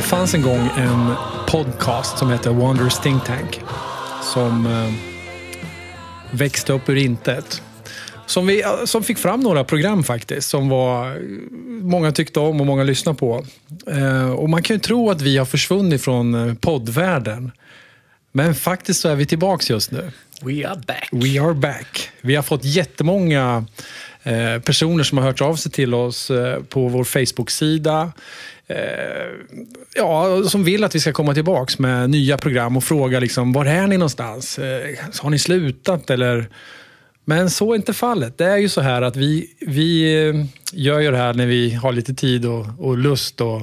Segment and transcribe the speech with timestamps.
[0.00, 1.14] Det fanns en gång en
[1.46, 3.60] podcast som hette Wanderers Think Tank.
[4.22, 4.92] Som eh,
[6.30, 7.62] växte upp ur intet.
[8.26, 10.48] Som, vi, eh, som fick fram några program faktiskt.
[10.48, 11.20] Som var,
[11.82, 13.44] många tyckte om och många lyssnade på.
[13.86, 17.52] Eh, och man kan ju tro att vi har försvunnit från eh, poddvärlden.
[18.32, 20.10] Men faktiskt så är vi tillbaks just nu.
[20.42, 21.08] We are back.
[21.12, 22.10] We are back.
[22.20, 23.64] Vi har fått jättemånga
[24.22, 28.12] eh, personer som har hört av sig till oss eh, på vår Facebook-sida.
[28.70, 29.26] Eh,
[29.94, 33.66] ja, som vill att vi ska komma tillbaks med nya program och fråga liksom, var
[33.66, 34.58] är ni någonstans?
[34.58, 36.48] Eh, har ni slutat eller?
[37.24, 38.38] Men så är inte fallet.
[38.38, 41.70] Det är ju så här att vi, vi eh, gör ju det här när vi
[41.70, 43.62] har lite tid och, och lust och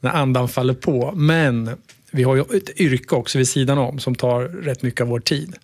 [0.00, 1.12] när andan faller på.
[1.16, 1.70] Men
[2.10, 5.20] vi har ju ett yrke också vid sidan om som tar rätt mycket av vår
[5.20, 5.56] tid.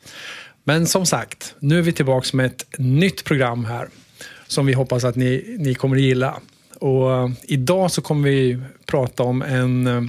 [0.64, 3.88] Men som sagt, nu är vi tillbaka med ett nytt program här
[4.46, 6.40] som vi hoppas att ni, ni kommer att gilla.
[6.80, 10.02] Och eh, idag så kommer vi prata om en eh,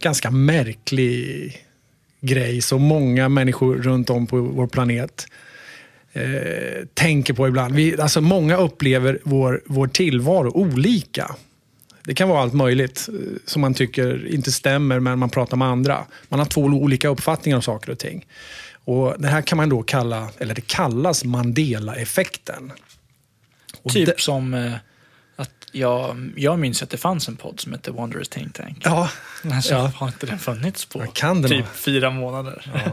[0.00, 1.52] ganska märklig
[2.20, 5.26] grej som många människor runt om på vår planet
[6.12, 7.74] eh, tänker på ibland.
[7.74, 11.36] Vi, alltså många upplever vår, vår tillvaro olika.
[12.04, 13.14] Det kan vara allt möjligt eh,
[13.46, 16.04] som man tycker inte stämmer, men man pratar med andra.
[16.28, 18.26] Man har två olika uppfattningar om saker och ting.
[18.84, 22.72] Och Det här kan man då kalla, eller det kallas Mandela-effekten.
[23.92, 24.72] Typ det- som
[25.72, 28.78] jag, jag minns att det fanns en podd som hette Wanderers Think Tank.
[28.84, 29.10] Ja,
[29.52, 29.92] Alltså, ja.
[29.94, 31.72] Har inte den funnits på kan den typ ha?
[31.74, 32.72] fyra månader?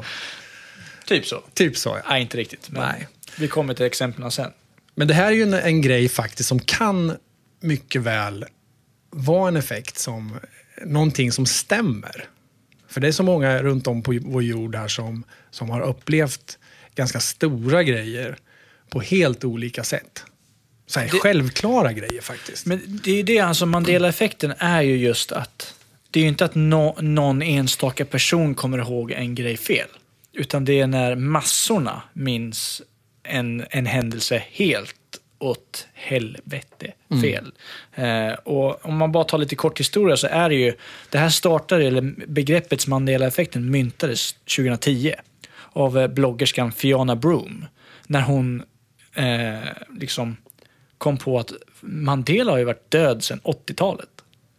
[1.06, 1.44] typ så.
[1.54, 1.90] typ så.
[1.90, 2.10] Ja.
[2.10, 2.70] Nej, inte riktigt.
[2.70, 3.08] Men Nej.
[3.38, 4.52] Vi kommer till exemplen sen.
[4.96, 7.18] Men det här är ju en, en grej faktiskt som kan
[7.60, 8.46] mycket väl
[9.10, 10.40] vara en effekt som
[10.86, 12.26] någonting som stämmer.
[12.88, 16.58] För det är så många runt om på vår jord här som, som har upplevt
[16.96, 18.38] ganska stora grejer
[18.90, 20.24] på helt olika sätt.
[20.88, 22.66] Så här, Det- självklara grejer faktiskt.
[22.66, 25.74] Men det är ju det, alltså Mandela-effekten är ju just att
[26.12, 29.88] det är ju inte att nå- någon enstaka person kommer ihåg en grej fel.
[30.34, 32.82] Utan det är när massorna minns
[33.24, 34.96] en, en händelse helt
[35.40, 36.92] åt helvete
[37.22, 37.52] fel.
[37.96, 40.74] Eh, och om man bara tar lite kort historia så är det ju,
[41.10, 45.14] det här startade, eller begreppet Mandela-effekten myntades 2010
[45.74, 47.66] av eh, bloggerskan Fiona Broom.
[48.08, 48.64] När hon
[49.14, 49.70] eh,
[50.00, 50.38] liksom
[51.06, 51.52] kom på att
[51.82, 54.10] Mandela har ju varit död sedan 80-talet.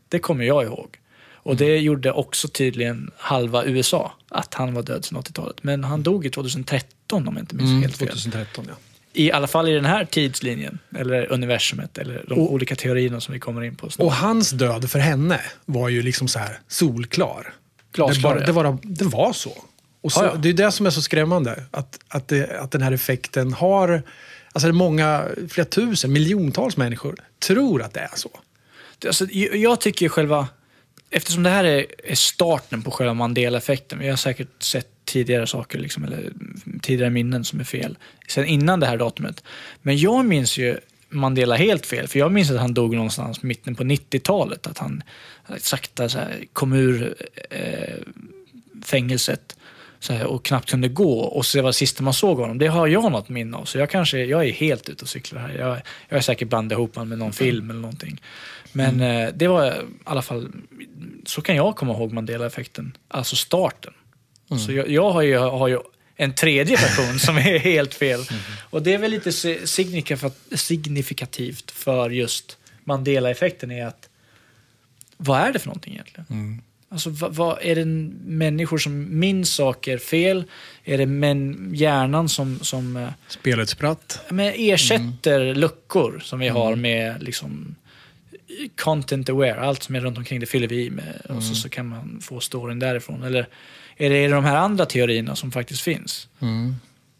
[0.08, 0.88] Det kommer jag ihåg.
[1.34, 5.56] Och det gjorde också tydligen halva USA, att han var död sedan 80-talet.
[5.62, 8.08] Men han dog i 2013 om jag inte minns Mm, helt fel.
[8.08, 8.74] 2013 ja.
[9.12, 13.34] I alla fall i den här tidslinjen, eller universumet, eller de Och- olika teorierna som
[13.34, 14.06] vi kommer in på snart.
[14.06, 17.54] Och hans död för henne var ju liksom så här solklar.
[17.92, 18.46] Glasklar, det, ja.
[18.46, 19.52] det, var, det var så.
[20.02, 20.34] Och så Ja, ja.
[20.36, 21.62] Det är det som är så skrämmande.
[21.70, 24.02] Att, att, det, att den här effekten har...
[24.56, 28.30] Alltså det är många, flera tusen, miljontals människor tror att det är så.
[29.06, 30.48] Alltså, jag tycker själva,
[31.10, 35.78] eftersom det här är, är starten på själva Mandela-effekten, vi har säkert sett tidigare saker,
[35.78, 36.32] liksom, eller
[36.82, 39.44] tidigare minnen som är fel, sen innan det här datumet.
[39.82, 40.78] Men jag minns ju
[41.08, 45.02] Mandela helt fel, för jag minns att han dog någonstans mitten på 90-talet, att han
[45.58, 47.14] sakta så här, kom ur
[47.50, 47.94] eh,
[48.84, 49.56] fängelset
[50.08, 52.58] här, och knappt kunde gå och så var det sista man såg honom.
[52.58, 53.64] Det har jag något minne av.
[53.64, 55.58] Så jag kanske, jag är helt ute och cyklar här.
[55.58, 58.20] Jag, jag är säkert blandat ihop honom med någon film eller någonting.
[58.72, 59.72] Men eh, det var i
[60.04, 60.48] alla fall,
[61.26, 62.96] så kan jag komma ihåg Mandela-effekten.
[63.08, 63.92] Alltså starten.
[64.66, 65.78] Så jag, jag har, ju, har ju
[66.16, 68.20] en tredje version som är helt fel.
[68.70, 74.08] Och det är väl lite si- signifika- signifikativt för just Mandela-effekten är att
[75.16, 76.26] vad är det för någonting egentligen?
[76.88, 77.84] Alltså, vad, vad, är det
[78.24, 80.44] människor som minns saker fel?
[80.84, 84.20] Är det män, hjärnan som, som eh, Spelet spratt.
[84.28, 87.74] men ersätter luckor som vi har med liksom
[88.76, 91.68] content aware, allt som är runt omkring det fyller vi i med och så, så
[91.68, 93.22] kan man få storyn därifrån.
[93.22, 93.48] Eller
[93.96, 96.28] är det, är det de här andra teorierna som faktiskt finns?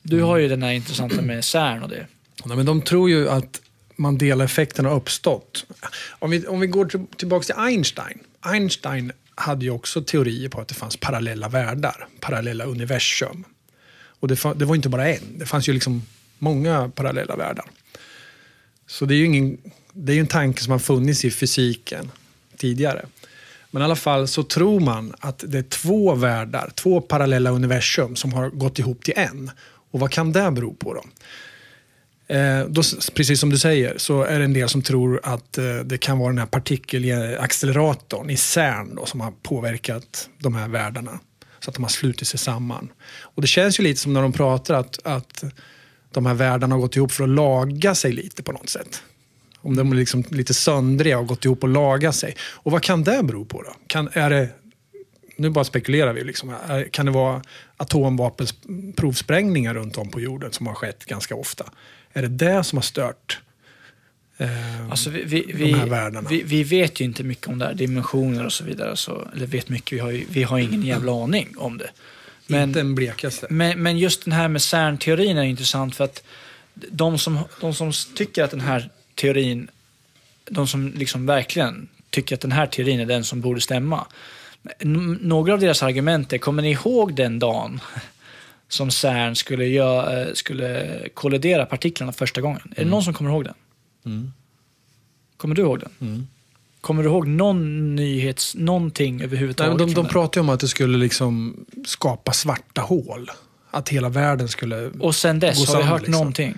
[0.03, 2.07] Du har ju den här intressanta med CERN och det.
[2.45, 3.61] Nej, men de tror ju att
[3.97, 5.67] Mandela-effekten har uppstått.
[6.19, 8.19] Om vi, om vi går till, tillbaka till Einstein.
[8.41, 13.45] Einstein hade ju också teorier på att det fanns parallella världar, parallella universum.
[14.21, 16.03] Och det, det var inte bara en, det fanns ju liksom
[16.39, 17.65] många parallella världar.
[18.87, 19.59] Så det är ju ingen,
[19.93, 22.11] det är ju en tanke som har funnits i fysiken
[22.57, 23.07] tidigare.
[23.71, 28.17] Men i alla fall så tror man att det är två världar, två parallella universum
[28.17, 29.51] som har gått ihop till en.
[29.91, 31.05] Och vad kan det bero på då?
[32.29, 32.83] Eh, då,
[33.15, 36.19] precis som du säger så är det en del som tror att eh, det kan
[36.19, 41.19] vara den här partikelacceleratorn i CERN då, som har påverkat de här världarna.
[41.61, 42.89] Så att de har slutit sig samman.
[43.21, 45.45] Och det känns ju lite som när de pratar att, att
[46.13, 49.03] de här världarna har gått ihop för att laga sig lite på något sätt.
[49.59, 52.37] Om de är liksom lite söndriga och gått ihop och lagat sig.
[52.41, 53.73] Och vad kan det bero på då?
[53.87, 54.49] Kan, är det,
[55.37, 56.25] nu bara spekulerar vi.
[56.25, 56.55] Liksom.
[56.91, 57.43] Kan det vara
[57.77, 61.65] atomvapenprovsprängningar runt om på jorden som har skett ganska ofta?
[62.13, 63.41] Är det det som har stört
[64.37, 66.29] eh, Alltså vi, vi, de vi, här världarna?
[66.29, 68.97] vi, vi vet ju inte mycket om det här, dimensioner och så vidare.
[68.97, 71.91] Så, eller vet mycket, vi har ju vi har ingen jävla aning om det.
[72.47, 73.47] Men, inte en blekaste.
[73.51, 76.23] men, men just den här med CERN-teorin är intressant för att
[76.75, 79.69] de som, de som tycker att den här teorin,
[80.45, 84.07] de som liksom verkligen tycker att den här teorin är den som borde stämma.
[85.21, 87.81] Några av deras argument är, kommer ni ihåg den dagen
[88.69, 92.61] som CERN skulle, gö- eh, skulle kollidera partiklarna första gången?
[92.77, 94.33] Är det någon som kommer ihåg den?
[95.37, 96.29] Kommer du ihåg den?
[96.81, 99.79] Kommer du ihåg någon nyhets, någonting Nej, överhuvudtaget?
[99.79, 103.31] men de, från de ju om att det skulle liksom skapa svarta hål.
[103.71, 104.91] Att hela världen skulle...
[105.01, 106.13] Och sen dess, har vi hört liksom.
[106.13, 106.55] någonting?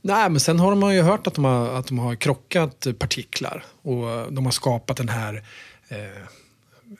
[0.00, 3.64] Nej, men sen har man ju hört att de har, att de har krockat partiklar.
[3.82, 5.42] Och de har skapat den här...
[5.88, 5.96] Eh,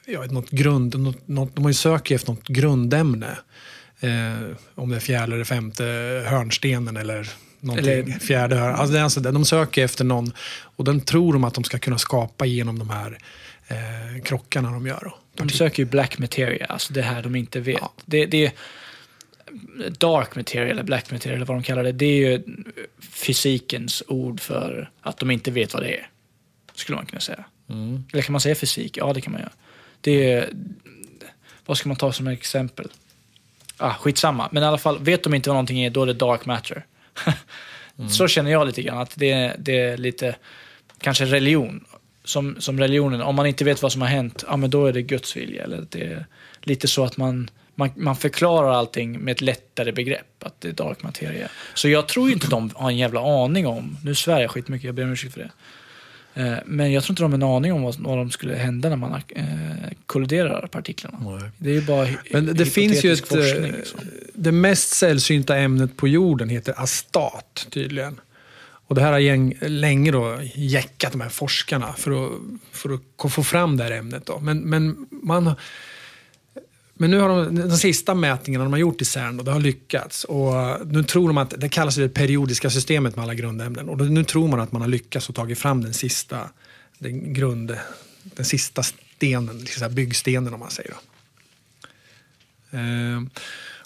[0.06, 3.38] ja, något grund, något, något, de sökt efter något grundämne.
[4.00, 5.84] Eh, om det är fjärde eller femte
[6.26, 7.28] hörnstenen eller
[7.60, 7.92] någonting.
[7.92, 8.74] Eller- fjärde hörn.
[8.74, 12.46] Alltså alltså, de söker efter någon och den tror de att de ska kunna skapa
[12.46, 13.18] genom de här
[13.68, 15.00] eh, krockarna de gör.
[15.04, 15.18] Då.
[15.34, 17.78] De söker ju black materia, alltså det här de inte vet.
[17.80, 17.92] Ja.
[18.04, 18.52] Det, det är
[19.98, 21.92] dark materia eller black materia eller vad de kallar det.
[21.92, 22.42] Det är ju
[23.00, 26.08] fysikens ord för att de inte vet vad det är.
[26.74, 27.44] Skulle man kunna säga.
[28.12, 28.96] Eller kan man säga fysik?
[28.96, 29.52] Ja, det kan man göra.
[30.04, 30.48] Det är,
[31.66, 32.88] vad ska man ta som exempel?
[33.76, 34.48] Ah, skitsamma.
[34.52, 36.86] Men i alla fall, vet de inte vad någonting är, då är det dark matter.
[38.10, 40.36] Så känner jag lite grann, att det, det är lite,
[40.98, 41.84] kanske religion.
[42.24, 44.92] Som, som religionen, om man inte vet vad som har hänt, ja men då är
[44.92, 45.64] det Guds vilja.
[45.64, 46.26] Eller det är
[46.60, 50.72] lite så att man, man, man förklarar allting med ett lättare begrepp, att det är
[50.72, 51.48] dark materia.
[51.74, 54.94] Så jag tror inte de har en jävla aning om, nu svär jag skitmycket, jag
[54.94, 55.50] ber om ursäkt för det.
[56.34, 58.96] Eh, Men jag tror inte de har en aning om vad, de skulle hända när
[58.96, 59.44] man eh,
[60.06, 61.18] kolliderar partiklarna.
[61.20, 61.50] Nej.
[61.58, 63.28] Det är ju bara Men det finns ju ett...
[63.28, 63.70] forskning.
[63.70, 64.00] eh, Liksom.
[64.34, 68.20] Det mest sällsynta ämnet på jorden heter astat tydligen.
[68.86, 72.32] Och det här har gäng, länge då jäckat de här forskarna för att,
[72.72, 74.26] för att få fram det här ämnet.
[74.26, 74.40] Då.
[74.40, 75.54] Men, men, man,
[76.94, 79.60] men nu har de, de sista mätningarna de har gjort i CERN, och det har
[79.60, 80.24] lyckats.
[80.24, 80.52] Och
[80.86, 83.88] nu tror de att, det kallas det periodiska systemet med alla grundämnen.
[83.88, 86.50] Och nu tror man att man har lyckats och tagit fram den sista,
[86.98, 87.76] den grund,
[88.22, 90.90] den sista stenen, liksom byggstenen om man säger.
[90.90, 90.96] Då.
[92.78, 93.22] Eh,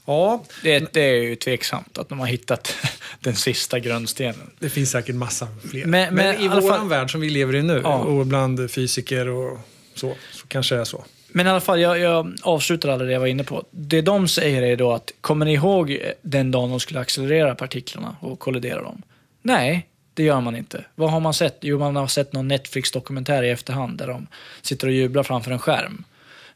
[0.07, 2.75] ja, Det, det är ju tveksamt att de har hittat
[3.21, 4.51] den sista grundstenen.
[4.59, 5.87] det finns säkert massa fler.
[5.87, 7.95] Men- Men, men i vår fall- värld som vi lever i nu Ja.
[7.99, 9.59] och bland fysiker och
[9.95, 11.05] så, så kanske det är så.
[11.33, 13.65] Men i alla fall, jag, jag avslutar alla det jag var inne på.
[13.71, 18.17] Det de säger är då att, kommer ni ihåg den dagen de skulle accelerera partiklarna
[18.21, 19.03] och kollidera dem?
[19.43, 20.85] Nej, det gör man inte.
[20.95, 21.59] Vad har man sett?
[21.61, 24.27] Jo, man har sett någon Netflix-dokumentär i efterhand där de
[24.63, 26.05] sitter och jublar framför en skärm.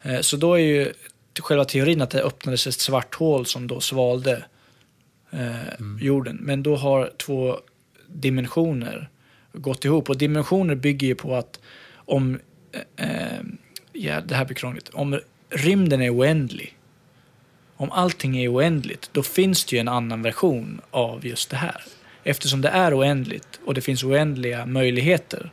[0.02, 0.92] Eh, Så då är ju
[1.40, 4.44] själva teorin att det öppnades ett svart hål som då svalde
[5.30, 6.38] eh, jorden.
[6.40, 7.56] Men då har två
[8.06, 9.08] dimensioner
[9.52, 10.10] gått ihop.
[10.10, 11.60] Och dimensioner bygger ju på att
[11.94, 12.38] om,
[12.96, 13.40] eh, eh,
[13.92, 15.20] ja det här blir krångligt, om
[15.50, 16.78] rymden är oändlig,
[17.76, 21.82] om allting är oändligt, då finns det ju en annan version av just det här.
[22.24, 25.50] Eftersom det är oändligt och det finns oändliga möjligheter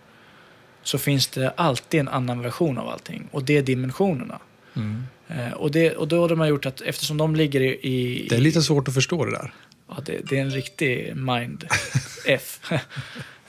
[0.83, 4.39] så finns det alltid en annan version av allting och det är dimensionerna.
[5.27, 7.79] Eh, och, det, och då har de gjort att eftersom de ligger i...
[7.81, 9.53] i Det är lite svårt att förstå det där.
[9.87, 12.59] Ja, det, det är en riktig mind-F.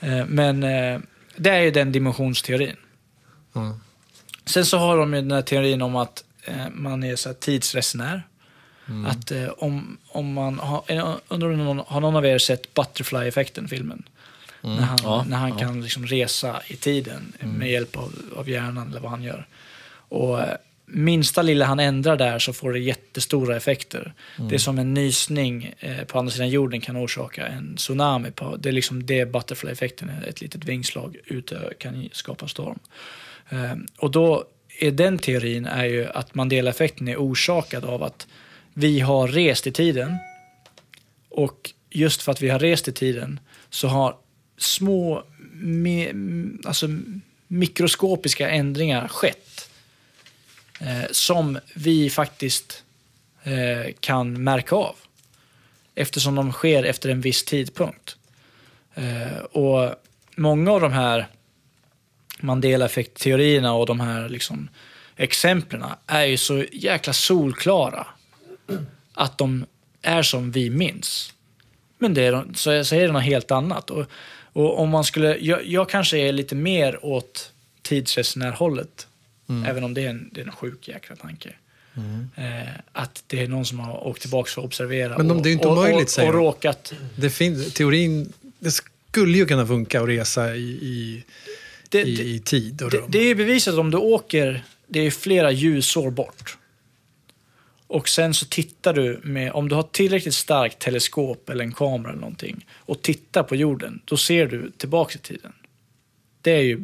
[0.03, 0.99] Eh, Men eh,
[1.35, 2.75] det är ju den dimensionsteorin.
[3.53, 3.79] Ja.
[4.45, 7.33] Sen så har de ju den här teorin om att eh, man är så här
[7.33, 8.23] tidsresenär.
[9.07, 12.73] Att eh, om, om man har, eh, undrar om någon, har någon av er sett
[12.73, 14.03] Butterfly-effekten, filmen?
[14.61, 15.57] När han, Ja, när han ja.
[15.57, 19.47] kan liksom resa i tiden med hjälp av, av hjärnan eller vad han gör.
[20.09, 24.13] Och eh, minsta lilla han ändrar där så får det jättestora effekter.
[24.37, 28.31] Det är som en nysning eh, på andra sidan jorden kan orsaka en tsunami.
[28.31, 32.79] På, det är liksom det Butterfly-effekten ett litet vingslag ute kan skapa storm.
[33.51, 34.45] Ehm, och då
[34.79, 38.27] är den teorin är ju att Mandela-effekten är orsakad av att
[38.73, 40.17] vi har rest i tiden
[41.29, 43.39] och just för att vi har rest i tiden
[43.69, 44.15] så har
[44.57, 45.23] små
[46.65, 46.87] alltså,
[47.47, 49.69] mikroskopiska ändringar skett
[50.79, 52.83] eh, som vi faktiskt
[53.43, 54.95] eh, kan märka av.
[55.95, 58.17] Eftersom de sker efter en viss tidpunkt.
[58.93, 59.95] Eh, och
[60.35, 61.27] många av de här
[62.41, 64.69] Mandela-effekt-teorierna och de här liksom,
[65.15, 68.07] exemplen är ju så jäkla solklara
[69.13, 69.65] att de
[70.01, 71.33] är som vi minns.
[71.97, 73.89] Men det är, så, så är det något helt annat.
[73.89, 74.05] Och,
[74.53, 79.07] och om man skulle, jag, jag kanske är lite mer åt tidsresenärhållet,
[79.65, 81.53] även om det är en, det är en sjuk jäkla tanke.
[82.35, 85.43] Eh, att det är någon som har åkt tillbaka för att observera Men de- och,
[85.43, 86.93] det är inte och, omöjligt, och, säger och råkat...
[87.15, 91.23] Det finns, teorin, det skulle ju kunna funka att resa i, i,
[91.91, 93.05] Det, i, det, i tid och det, rum.
[93.09, 96.57] det är bevisat om du åker, det är flera ljusår bort.
[97.87, 102.11] Och sen så tittar du med, om du har tillräckligt starkt teleskop eller en kamera
[102.11, 105.53] eller någonting och tittar på jorden, då ser du tillbaka i tiden.
[106.41, 106.77] Det är ju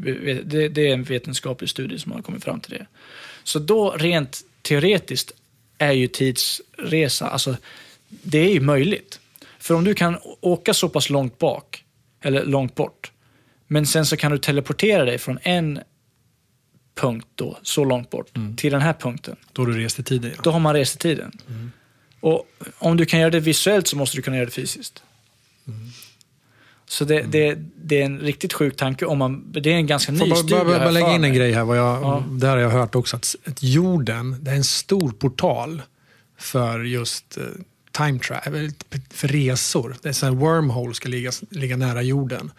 [0.45, 2.87] det, det är en vetenskaplig studie som har kommit fram till det.
[3.43, 5.31] Så då rent teoretiskt
[5.77, 7.57] är ju tidsresa, alltså
[8.09, 9.19] det är ju möjligt.
[9.59, 11.83] För om du kan åka så pass långt bak,
[12.21, 13.11] eller långt bort,
[13.67, 15.79] men sen så kan du teleportera dig från en
[16.95, 19.35] punkt då, så långt bort, till den här punkten.
[19.53, 20.41] Då du reste tiden, ja.
[20.43, 21.31] Då har man rest i tiden.
[22.19, 22.47] Och
[22.77, 25.03] om du kan göra det visuellt så måste du kunna göra det fysiskt.
[26.89, 29.05] Så det, det, det är en riktigt sjuk tanke.
[29.05, 30.51] Om man, det är en ganska ny Får bara, studie.
[30.51, 31.63] bara, har bara jag lägga in en grej här.
[31.63, 32.23] Vad jag, Ja.
[32.29, 33.15] Det här har jag hört också.
[33.15, 35.81] Att, att jorden, det är en stor portal
[36.37, 37.43] för just eh,
[37.91, 38.71] time travel,
[39.09, 39.95] för resor.
[40.01, 42.51] Det är så här wormhole ska ligga, ligga nära jorden.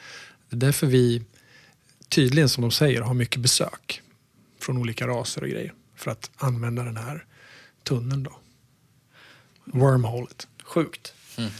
[0.49, 1.23] Det är därför vi
[2.09, 4.02] tydligen, som de säger, har mycket besök
[4.61, 5.73] från olika raser och grejer.
[5.97, 7.25] För att använda den här
[7.83, 8.38] tunneln då.
[9.64, 10.49] Wormholet.
[10.62, 11.14] Sjukt.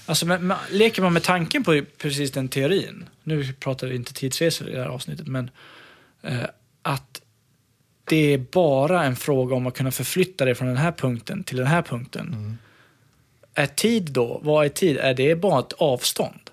[0.07, 4.13] Alltså, men, men, leker man med tanken på precis den teorin, nu pratar vi inte
[4.13, 5.51] tidsresor i det här avsnittet, men
[6.23, 6.45] eh,
[6.83, 7.23] att
[8.05, 11.57] det är bara en fråga om att kunna förflytta dig från den här punkten till
[11.57, 12.59] den här punkten.
[13.55, 14.97] Är tid då, vad är tid?
[14.97, 16.51] Är det bara ett avstånd?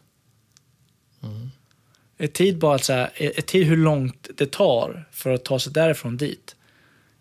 [2.18, 5.60] Är tid bara att här, är, är tid hur långt det tar för att ta
[5.60, 6.56] sig därifrån dit?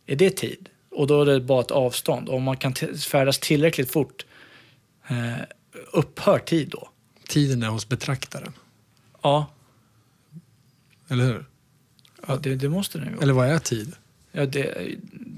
[0.07, 0.69] Är det tid?
[0.91, 2.29] Och då är det bara ett avstånd.
[2.29, 2.75] Om man kan
[3.11, 4.27] färdas tillräckligt fort
[5.09, 5.33] eh,
[5.93, 6.89] upphör tid då?
[7.29, 8.53] Tiden är hos betraktaren.
[9.23, 9.47] Ja,
[11.09, 11.45] Eller hur?
[12.27, 13.23] ja det, det måste den ju vara.
[13.23, 13.93] Eller vad är tid?
[14.33, 14.75] Ja, det,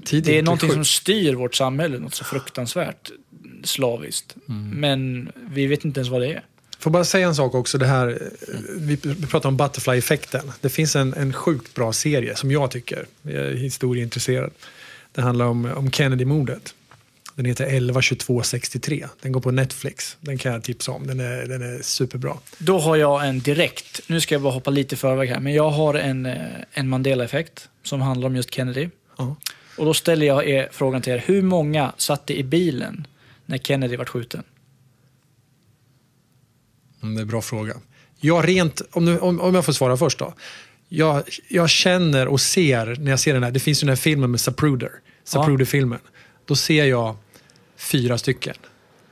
[0.05, 0.75] Tid det är någonting sjukt.
[0.75, 3.11] som styr vårt samhälle, något så fruktansvärt
[3.63, 4.35] slaviskt.
[4.49, 4.69] Mm.
[4.69, 6.45] Men vi vet inte ens vad det är.
[6.79, 7.77] Får bara säga en sak också.
[7.77, 8.19] Det här,
[8.77, 8.97] vi
[9.29, 10.51] pratar om butterfly-effekten.
[10.61, 13.05] Det finns en, en sjukt bra serie som jag tycker.
[13.21, 14.51] Jag är historieintresserad.
[15.11, 16.73] Det handlar om, om Kennedy-mordet.
[17.35, 19.07] Den heter 112263.
[19.21, 20.17] Den går på Netflix.
[20.19, 21.07] Den kan jag tipsa om.
[21.07, 22.37] Den är, den är superbra.
[22.57, 25.69] Då har jag en direkt, nu ska jag bara hoppa lite förväg här, men jag
[25.69, 26.35] har en, eh,
[26.71, 28.89] en Mandela-effekt som handlar om just Kennedy.
[29.17, 29.35] Ja.
[29.77, 33.07] Och då ställer jag er, frågan till er, hur många satt i bilen
[33.45, 34.43] när Kennedy var skjuten?
[37.03, 37.73] Mm, det är en bra fråga.
[38.19, 40.33] Jag rent, om, nu, om, om jag får svara först då.
[40.89, 43.95] Jag, jag känner och ser, när jag ser den här, det finns ju den här
[43.95, 44.91] filmen med Zapruder.
[45.23, 45.99] Zapruder-filmen.
[46.45, 47.17] Då ser jag
[47.77, 48.55] fyra stycken.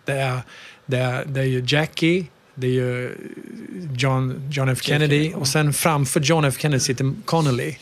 [0.05, 0.39] Det är,
[0.85, 2.25] det är, det är ju Jackie,
[2.55, 3.17] det är ju
[3.97, 7.75] John, John F Kennedy och sen framför John F Kennedy sitter Connolly.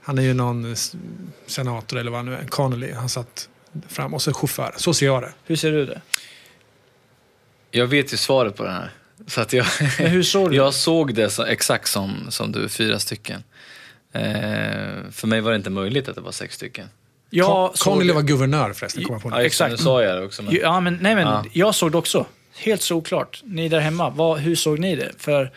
[0.00, 0.76] Han är ju någon
[1.46, 2.46] senator eller vad han nu är.
[2.46, 3.48] Connolly, han satt
[3.88, 4.74] fram och så chaufför.
[4.76, 5.32] Så ser jag det.
[5.44, 6.02] Hur ser du det?
[7.70, 8.90] Jag vet ju svaret på den här.
[9.26, 9.66] Så att jag,
[9.98, 10.72] Men hur såg du jag det?
[10.72, 13.44] såg det så, exakt som, som du, fyra stycken.
[14.12, 14.22] Eh,
[15.12, 16.88] för mig var det inte möjligt att det var sex stycken.
[17.30, 18.12] Jag Connolly det.
[18.14, 19.36] var guvernör förresten, kom jag på nu.
[19.36, 19.70] Ja, Exakt.
[19.70, 20.42] Nu sa jag det också.
[20.42, 20.54] Men...
[20.54, 21.44] Ja, men, nej, men Ja.
[21.52, 22.26] jag såg det också.
[22.56, 23.40] Helt såklart.
[23.44, 25.10] Ni där hemma, vad, hur såg ni det?
[25.18, 25.52] För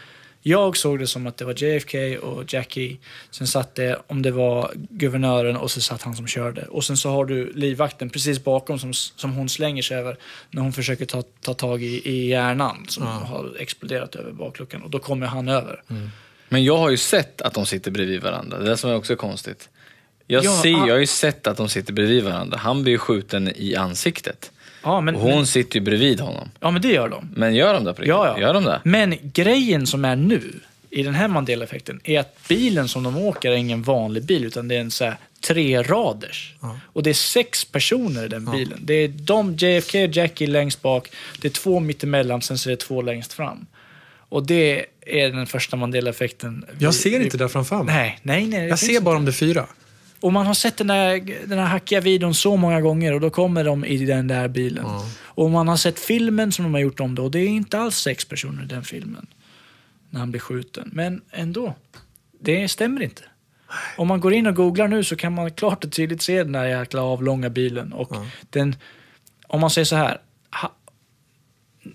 [0.47, 2.97] jag såg det som att det var JFK och Jackie.
[3.31, 6.61] Sen satt det, om det var guvernören och så satt han som körde.
[6.61, 10.17] Och sen så har du livvakten precis bakom som, som hon slänger sig över
[10.51, 14.81] när hon försöker ta, ta tag i, i hjärnan som har exploderat över bakluckan.
[14.83, 15.83] Och då kommer han över.
[16.49, 18.57] Men jag har ju sett att de sitter bredvid varandra.
[18.57, 19.69] Det är det som är också konstigt.
[20.27, 22.57] Jag, Ja, ser, jag har ju sett att de sitter bredvid varandra.
[22.57, 24.51] Han blir ju skjuten i ansiktet.
[24.83, 26.49] Ja men, Och hon men, sitter ju bredvid honom.
[26.59, 27.29] ja, men det gör de.
[27.35, 28.09] Men gör de det på riktigt?
[28.09, 28.41] Ja, ja.
[28.41, 28.81] Gör de det?
[28.83, 30.41] Men grejen som är nu
[30.89, 34.67] i den här Mandela-effekten är att bilen som de åker är ingen vanlig bil utan
[34.67, 35.15] det är en så här
[35.47, 36.53] tre raders.
[36.83, 38.79] Och det är sex personer i den bilen.
[38.81, 41.09] Det är de, JFK och Jackie längst bak,
[41.41, 43.65] det är två mittemellan, sen så är det två längst fram.
[44.29, 46.65] Och det är den första Mandela-effekten.
[46.79, 47.95] Jag vi- ser vi- inte det framför mig.
[47.95, 48.67] Nej, nej, nej.
[48.67, 49.65] Jag ser bara om det är fyra.
[50.19, 53.29] Och man har sett den där, den här hackiga videon så många gånger och då
[53.29, 54.85] kommer de i den där bilen.
[55.19, 57.79] Och man har sett filmen som de har gjort om det och det är inte
[57.79, 59.27] alls sex personer i den filmen.
[60.09, 60.89] När han blir skjuten.
[60.93, 61.75] Men ändå,
[62.39, 63.21] det stämmer inte.
[63.97, 66.55] Om man går in och googlar nu så kan man klart och tydligt se den
[66.55, 67.93] här jäkla avlånga bilen.
[67.93, 68.15] Och
[68.49, 68.75] den,
[69.47, 70.17] om man säger så här,
[70.61, 70.73] ha,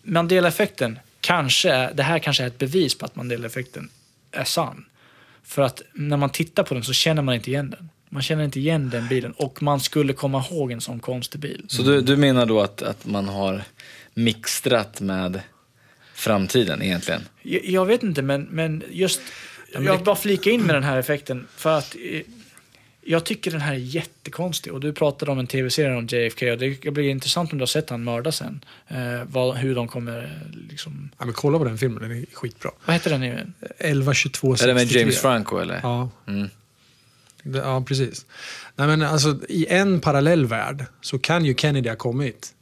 [0.03, 3.91] Mandela-effekten kanske det här kanske är ett bevis på att Mandela-effekten
[4.33, 4.85] är sann.
[5.43, 7.89] För att när man tittar på den så känner man inte igen den.
[8.13, 11.65] Man känner inte igen den bilen och man skulle komma ihåg en sån konstig bil.
[11.69, 13.63] Så du, du menar då att, att man har
[14.15, 15.41] mixtrat med
[16.15, 17.23] framtiden egentligen?
[17.43, 19.21] Jag, jag vet inte, men, men just...
[19.73, 22.23] jag vill bara flika in med den här effekten för att eh,
[23.05, 24.73] jag tycker den här är jättekonstig.
[24.73, 27.67] Och du pratade om en tv-serie om JFK och det blir intressant om du har
[27.67, 28.65] sett han mörda sen.
[28.89, 31.11] Eh, vad, hur de kommer eh, liksom...
[31.19, 32.71] Ja, men kolla på den filmen, den är skitbra.
[32.85, 33.47] Vad heter den nu?
[33.79, 35.01] 11, 22, Är det med 63.
[35.01, 35.81] James Franco eller?
[35.83, 36.11] Ja.
[36.27, 36.51] Mm.
[37.43, 38.27] Ja, precis.
[38.77, 42.55] Nej, men alltså, I en parallell värld så kan ju Kennedy ha kommit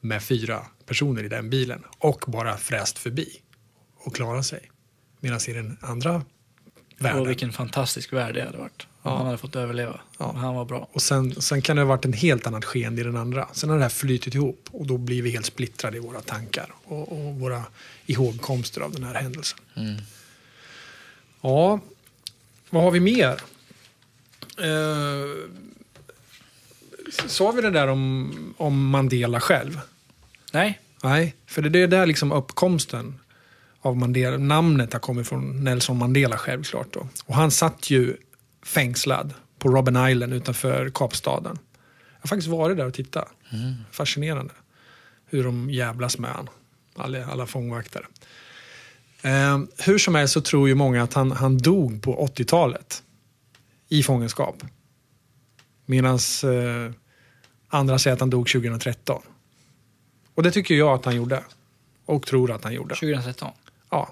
[0.00, 3.28] med fyra personer i den bilen och bara fräst förbi
[3.96, 4.70] och klara sig.
[5.20, 6.22] Medan i den andra
[6.98, 7.20] världen...
[7.20, 8.86] Och vilken fantastisk värld det hade varit.
[9.02, 9.16] Om Ja.
[9.16, 10.00] Han hade fått överleva.
[10.18, 10.32] Ja.
[10.32, 10.88] Han var bra.
[10.92, 13.48] Och sen, sen kan det ha varit en helt annat sken i den andra.
[13.52, 16.72] Sen har det här flytit ihop och då blir vi helt splittrade i våra tankar
[16.84, 17.64] och, och våra
[18.06, 19.58] ihågkomster av den här händelsen.
[21.40, 21.80] Ja,
[22.70, 23.40] vad har vi mer?
[24.58, 25.50] Eh,
[27.26, 29.80] sa vi det där om, om Mandela själv?
[30.52, 33.20] Nej, Nej, för det är där liksom uppkomsten
[33.80, 36.92] av Mandela, namnet har kommit från Nelson Mandela självklart.
[36.92, 37.08] Då.
[37.24, 38.16] Och han satt ju
[38.62, 41.58] fängslad på Robben Island utanför Kapstaden.
[42.12, 43.28] Jag har faktiskt varit där och tittat.
[43.90, 44.54] Fascinerande
[45.30, 46.48] hur de jävlas med han,
[46.96, 48.04] alla, alla fångvaktare.
[49.22, 53.02] Eh, hur som helst så tror ju många att han, han dog på 80-talet
[53.88, 54.62] i fångenskap.
[55.86, 56.14] Medan
[56.44, 56.92] eh,
[57.68, 59.22] andra säger att han dog 2013.
[60.34, 61.42] Och det tycker jag att han gjorde.
[62.04, 62.94] Och tror att han gjorde.
[62.94, 63.50] 2013.
[63.90, 64.10] Ja.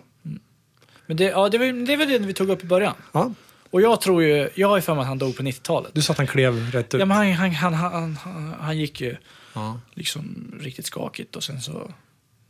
[1.07, 2.95] Men det, ja, det, var, det var det vi tog upp i början.
[3.13, 3.33] ja.
[3.71, 5.91] Och jag tror ju, jag har ju för mig att han dog på 90-talet.
[5.95, 7.01] Du sa att han klev rätt ut.
[7.01, 9.17] Ja, men han, han, han, han, han, han gick ju
[9.55, 9.81] Ja.
[9.95, 11.91] liksom riktigt skakigt och sen så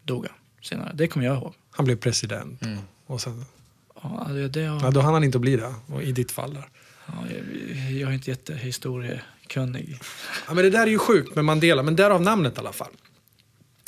[0.05, 0.91] dog han senare.
[0.95, 1.55] Det kommer jag ihåg.
[1.71, 2.61] Han blev president.
[3.07, 3.45] Och sen,
[4.03, 5.75] Ja, det, det, ja, ja, då hann han inte bli det.
[5.87, 6.55] Och I ditt fall.
[6.55, 6.69] Där.
[7.07, 7.15] Ja,
[7.91, 10.01] jag, är inte jättehistoriekunnig.
[10.47, 12.93] Ja, men det där är ju sjukt med Mandela, men därav namnet i alla fall.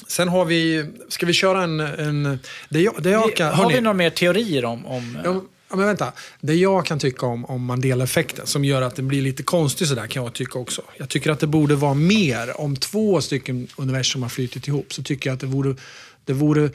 [0.06, 1.80] Sen har vi, ska vi köra en...
[1.80, 4.86] en det jag, det jag kan, har vi några mer teorier om...
[4.86, 6.12] om Ja, men vänta.
[6.40, 10.06] Det jag kan tycka om, om Mandela-effekten som gör att den blir lite konstig sådär
[10.06, 10.82] kan jag tycka också.
[10.98, 12.60] Jag tycker att det borde vara mer.
[12.60, 15.76] Om två stycken universum har flytit ihop så tycker jag att det vore,
[16.24, 16.70] det vore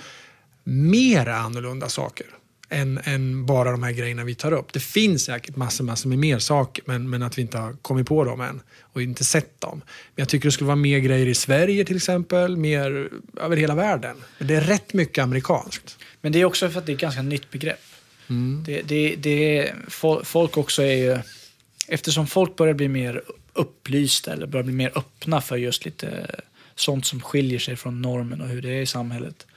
[0.64, 2.26] mer annorlunda saker.
[2.74, 4.74] Än, än bara de här grejerna vi tar upp.
[4.74, 8.08] Det finns säkert massor, massor med mer saker men, men att vi inte har kommit
[8.08, 9.82] på dem än och inte sett dem.
[9.86, 13.10] Men jag tycker det skulle vara mer grejer i Sverige till exempel, mer
[13.42, 14.16] över hela världen.
[14.38, 15.98] Men det är rätt mycket amerikanskt.
[16.22, 17.80] Men det är också för att det är ett ganska nytt begrepp.
[18.30, 18.64] Mm.
[18.66, 21.20] Det, det, det, fol- folk också är ju...
[21.88, 23.22] Eftersom folk börjar bli mer
[23.54, 26.36] upplysta eller börjar bli mer öppna för just lite
[26.76, 29.48] sånt som skiljer sig från normen och hur det är i samhället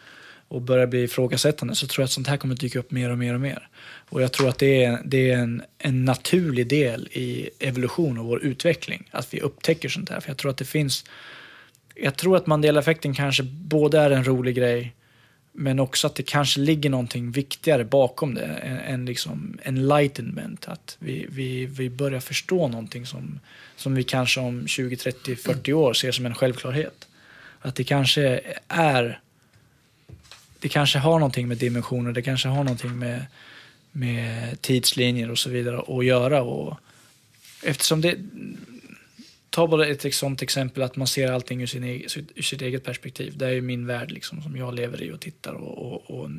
[0.49, 3.19] och börjar bli ifrågasättande så tror jag att sånt här kommer dyka upp mer och
[3.19, 3.69] mer och mer.
[4.09, 8.25] Och jag tror att det är, det är en, en naturlig del i evolution och
[8.25, 10.21] vår utveckling att vi upptäcker sånt här.
[10.21, 11.05] För jag tror att det finns...
[11.95, 14.95] Jag tror att Mandela-effekten kanske både är en rolig grej
[15.59, 20.69] men också att det kanske ligger någonting viktigare bakom det än, än liksom enlightenment.
[20.69, 23.41] Att vi, vi, vi börjar förstå någonting som,
[23.77, 27.09] som vi kanske om 20, 30, 40 år ser som en självklarhet.
[27.61, 29.21] Att det kanske är...
[30.59, 33.27] Det kanske har någonting med dimensioner, det kanske har någonting med,
[33.93, 36.43] med tidslinjer och så vidare att göra.
[36.43, 36.79] Och
[37.63, 38.19] eftersom det...
[39.51, 42.85] Ta bara ett sånt exempel att man ser allting ur, sin egen, ur sitt eget
[42.85, 43.39] perspektiv.
[43.39, 45.53] Det är ju min värld liksom, som jag lever i och tittar.
[45.53, 46.31] Och, och, och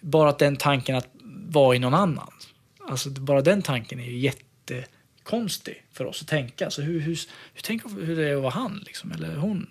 [0.00, 1.08] bara att den tanken att
[1.48, 2.30] vara i någon annan.
[2.88, 6.64] Alltså bara den tanken är ju jättekonstig för oss att tänka.
[6.64, 7.20] Alltså hur, hur,
[7.54, 9.66] hur, tänker hur det är att vara han liksom, eller hon.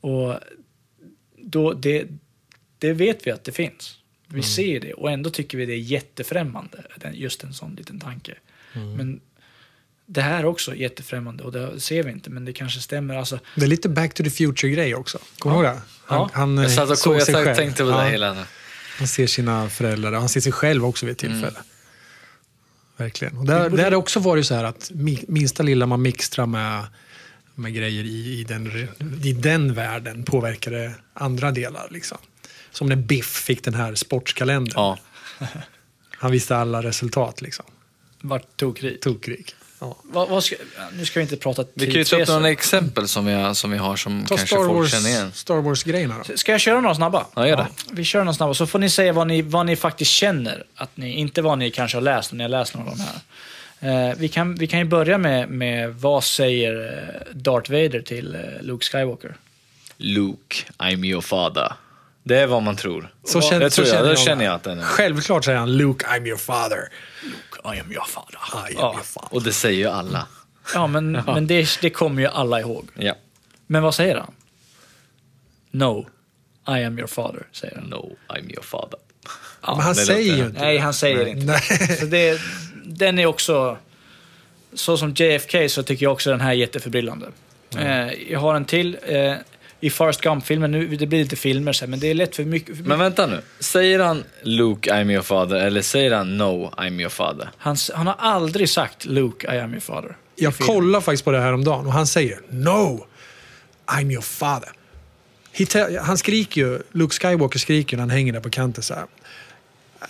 [0.00, 0.34] Och
[1.36, 2.06] då, det,
[2.80, 3.96] det vet vi att det finns.
[4.26, 8.00] Vi ser det och ändå tycker vi det är jättefrämmande, den- just en sån liten
[8.00, 8.34] tanke.
[8.72, 9.20] Men
[10.06, 13.14] det här är också jättefrämmande och det ser vi inte, men det kanske stämmer.
[13.16, 15.18] Alltså, Det är lite back to the future-grej också.
[15.38, 15.80] Kommer du ihåg det?
[16.04, 16.30] Han, Ja.
[16.32, 17.56] han Jag eh, satt och såg jag sig satt- själv.
[17.56, 18.46] tänkte på det Ja, hela.
[18.98, 21.46] Han ser sina föräldrar och han ser sig själv också vid ett tillfälle.
[21.48, 21.62] Mm.
[22.96, 23.36] Verkligen.
[23.38, 26.46] Och där, där har det också varit så här att mi- minsta lilla man mixtrar
[26.46, 26.86] med,
[27.54, 28.88] med grejer i, i, den,
[29.24, 31.88] i den världen påverkar det andra delar.
[31.90, 32.18] Liksom.
[32.72, 34.74] Som när Biff fick den här sportskalendern.
[34.76, 34.98] Ja.
[36.10, 37.42] Han visste alla resultat.
[37.42, 37.64] Liksom.
[38.20, 39.00] vart tokrig.
[39.00, 39.54] Tokrik.
[39.80, 39.96] Ja.
[40.02, 40.56] Vad, vad ska,
[40.92, 43.54] nu ska vi inte prata Vi kan ju ta upp några exempel som vi har,
[43.54, 45.32] som vi har som Ta kanske Star folk Wars, känner igen.
[45.32, 46.36] Star Wars-grejerna då.
[46.36, 47.26] Ska jag köra några snabba?
[47.34, 47.68] Ja, gör det.
[47.90, 50.64] Vi kör några snabba, så får ni säga vad ni, vad ni faktiskt känner.
[50.74, 53.02] Att ni, inte vad ni kanske har läst, om ni har läst några av de
[53.02, 53.20] här.
[53.80, 58.34] Eh, vi, kan, vi kan ju börja med, med vad säger eh, Darth Vader till
[58.34, 59.36] eh, Luke Skywalker?
[59.96, 61.72] Luke, I'm your father.
[62.22, 63.14] Det är vad man tror.
[63.24, 63.98] Så känner, det tror så jag.
[63.98, 64.82] känner Det känner jag att den är.
[64.84, 66.88] Självklart säger han Luke, I'm your father.
[67.64, 68.38] I am your father.
[68.54, 68.92] I am Ja.
[68.94, 69.28] your father.
[69.34, 70.26] Och det säger ju alla.
[70.74, 72.88] Ja, men, men det, det kommer ju alla ihåg.
[72.94, 73.14] Ja.
[73.66, 74.32] Men vad säger han?
[75.70, 76.06] No,
[76.68, 77.84] I am your father, säger han.
[77.84, 78.98] No, I'm your father.
[79.66, 81.30] Men han säger ju inte Nej, han säger Nej.
[81.30, 81.46] inte.
[81.46, 81.96] Nej.
[82.00, 82.40] Så det,
[82.84, 83.78] den är också...
[84.74, 87.26] Så som JFK så tycker jag också den här är jätteförbryllande.
[87.78, 88.96] Eh, jag har en till.
[89.02, 89.34] Eh,
[89.82, 92.76] I Forrest Gump-filmen, nu, det blir lite filmer sen, men det är lätt för mycket.
[92.76, 93.40] För Men vänta nu.
[93.60, 97.50] Säger han Luke, I'm your father eller säger han No, I'm your father?
[97.58, 100.16] han, han har aldrig sagt Luke, I am your father.
[100.36, 103.06] Jag kollar faktiskt på det här om dagen och han säger No,
[103.86, 104.68] I'm your father.
[106.02, 109.04] Han skriker ju, Luke Skywalker skriker när han hänger där på kanten så här.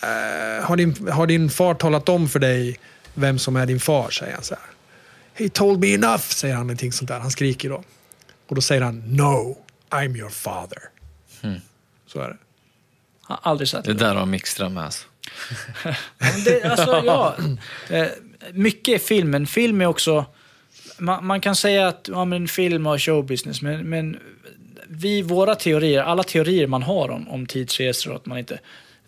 [0.02, 2.78] "Eh, har, din, har din far talat om för dig
[3.14, 4.10] vem som är din far?
[4.10, 4.64] säger han så här.
[5.44, 7.18] He told me enough, säger han någonting sånt där.
[7.20, 7.82] Han skriker då.
[8.50, 9.56] Och då säger han No,
[9.90, 10.78] I'm your father.
[12.06, 12.36] Så är det.
[13.22, 15.06] Han har aldrig sagt Det där har Mixtra med alltså.
[16.44, 17.36] Det, alltså, ja,
[17.88, 18.06] eh,
[18.52, 20.24] mycket är film, men film är också...
[20.98, 24.18] Man, man kan säga att ja, men film och showbusiness, men, men
[24.88, 28.58] vi, våra teorier, alla teorier man har om, om tidsresor och att man inte...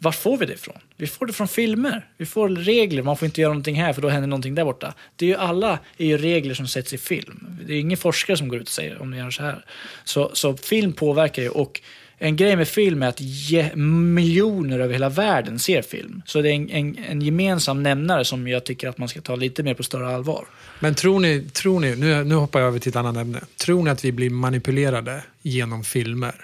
[0.02, 0.78] Var får vi det ifrån?
[0.96, 2.06] Vi får det från filmer.
[2.16, 3.02] Vi får regler.
[3.02, 4.94] Man får inte göra någonting här för då händer någonting där borta.
[5.16, 7.58] Det är ju alla är ju regler som sätts i film.
[7.66, 9.64] Det är ingen forskare som går ut och säger om ni gör så här.
[10.04, 11.48] Så, så film påverkar ju.
[11.48, 11.80] Och
[12.18, 16.22] en grej med film är att ge, miljoner över hela världen ser film.
[16.26, 19.36] Så det är en, en, en gemensam nämnare som jag tycker att man ska ta
[19.36, 20.46] lite mer på större allvar.
[20.80, 23.40] Men tror ni, tror ni nu, nu hoppar jag över till ett annat ämne.
[23.56, 26.34] Tror ni att vi blir manipulerade genom filmer?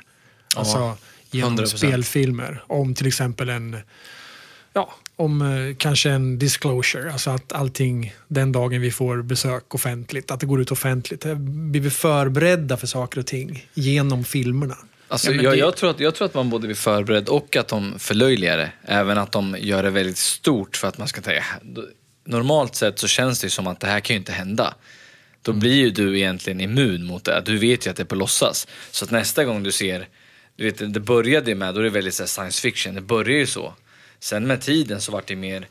[0.56, 0.96] Alltså
[1.30, 1.66] genom 100%.
[1.76, 2.62] spelfilmer.
[2.66, 3.76] Om till exempel en,
[4.72, 7.12] ja, om eh, kanske en disclosure.
[7.12, 11.26] Alltså att allting den dagen vi får besök offentligt, att det går ut offentligt.
[11.26, 14.76] Eh, Blir vi förberedda för saker och ting genom filmerna?
[15.10, 17.56] Alltså, Ja, jag, det- jag, tror att, jag tror att man både blir förberedd och
[17.56, 18.72] att de förlöjligar det.
[18.84, 21.44] Även att de gör det väldigt stort för att man ska tänka...
[21.62, 21.86] "Då-
[22.24, 24.74] Normalt sett så känns det ju som att det här kan ju inte hända.
[25.42, 27.42] Då blir ju du egentligen immun mot det.
[27.46, 28.66] Du vet ju att det är på låtsas.
[28.90, 30.08] Så att nästa gång du ser...
[30.58, 32.94] Du vet, det började ju med, då är det väldigt så här, science fiction.
[32.94, 33.74] Det börjar ju så.
[34.18, 35.66] Sen med tiden så vart det mer,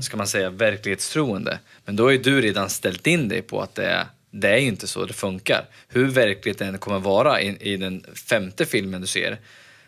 [0.00, 1.58] ska man säga, verklighetstroende.
[1.84, 4.56] Men då har ju du redan ställt in dig på att det är, det är
[4.56, 5.64] ju inte så det funkar.
[5.88, 9.38] Hur verkligt den kommer vara i, i den femte filmen du ser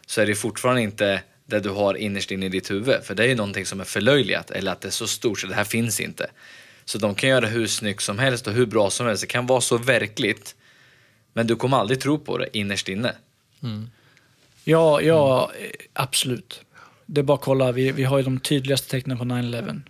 [0.06, 3.04] så är det fortfarande inte det du har innerst inne i ditt huvud.
[3.04, 5.46] För det är ju någonting som är förlöjligat eller att det är så stort så
[5.46, 6.30] det här finns inte.
[6.84, 9.20] Så de kan göra hur snyggt som helst och hur bra som helst.
[9.20, 10.54] Det kan vara så verkligt
[11.32, 13.14] men du kommer aldrig tro på det innerst inne.
[13.62, 13.90] Mm.
[14.64, 15.70] Ja, ja mm.
[15.92, 16.60] absolut.
[17.06, 19.80] Det är bara att kolla, vi, vi har ju de tydligaste tecknen på 9-11.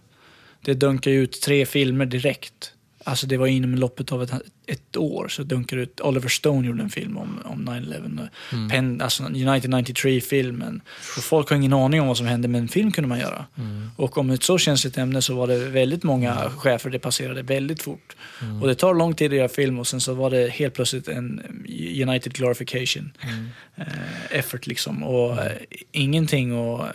[0.60, 2.73] Det dunkar ju ut tre filmer direkt.
[3.04, 4.32] Alltså det var inom loppet av ett,
[4.66, 6.00] ett år så dunkar det ut.
[6.00, 8.28] Oliver Stone gjorde en film om, om 9-11.
[8.52, 8.68] Mm.
[8.68, 10.80] Penn, alltså United 93-filmen.
[11.16, 13.46] Och folk har ingen aning om vad som hände, men en film kunde man göra.
[13.58, 13.90] Mm.
[13.96, 17.82] Och om ett så känsligt ämne så var det väldigt många chefer det passerade väldigt
[17.82, 18.16] fort.
[18.42, 18.62] Mm.
[18.62, 21.08] Och det tar lång tid att göra film och sen så var det helt plötsligt
[21.08, 21.42] en
[22.02, 23.46] United Glorification Mm.
[23.76, 25.02] eh, effort liksom.
[25.02, 25.52] Och eh,
[25.92, 26.86] ingenting och,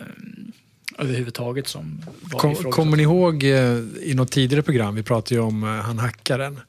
[0.98, 5.40] överhuvudtaget som var Kom, kommer ni ihåg eh, i något tidigare program, vi pratade ju
[5.40, 6.60] om eh, han hackaren.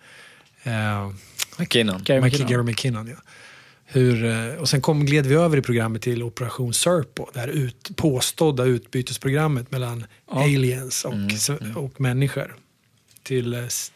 [0.64, 1.10] Eh,
[1.58, 2.04] McKinnon.
[2.04, 2.48] Gary McKinnon.
[2.52, 3.16] Gary McKinnon ja.
[3.86, 7.28] Hur, eh, och sen kom, gled vi över i programmet till Operation Serpo.
[7.34, 10.44] Det här ut, påstådda utbytesprogrammet mellan Ja.
[10.44, 12.56] aliens och, s- och människor.
[13.24, 13.52] Till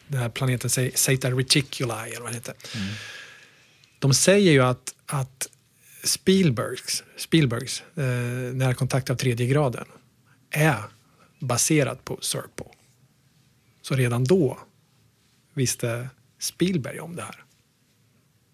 [0.07, 2.53] den här planeten Sa- Zeta Reticuli eller vad det heter.
[3.99, 5.47] De säger ju att, att
[6.03, 8.03] Spielbergs, Spielbergs eh,
[8.53, 9.85] närkontakt av tredje graden
[10.51, 10.77] är
[11.39, 12.71] baserat på Serpo.
[13.81, 14.59] Så redan då
[15.53, 17.43] visste Spielberg om det här.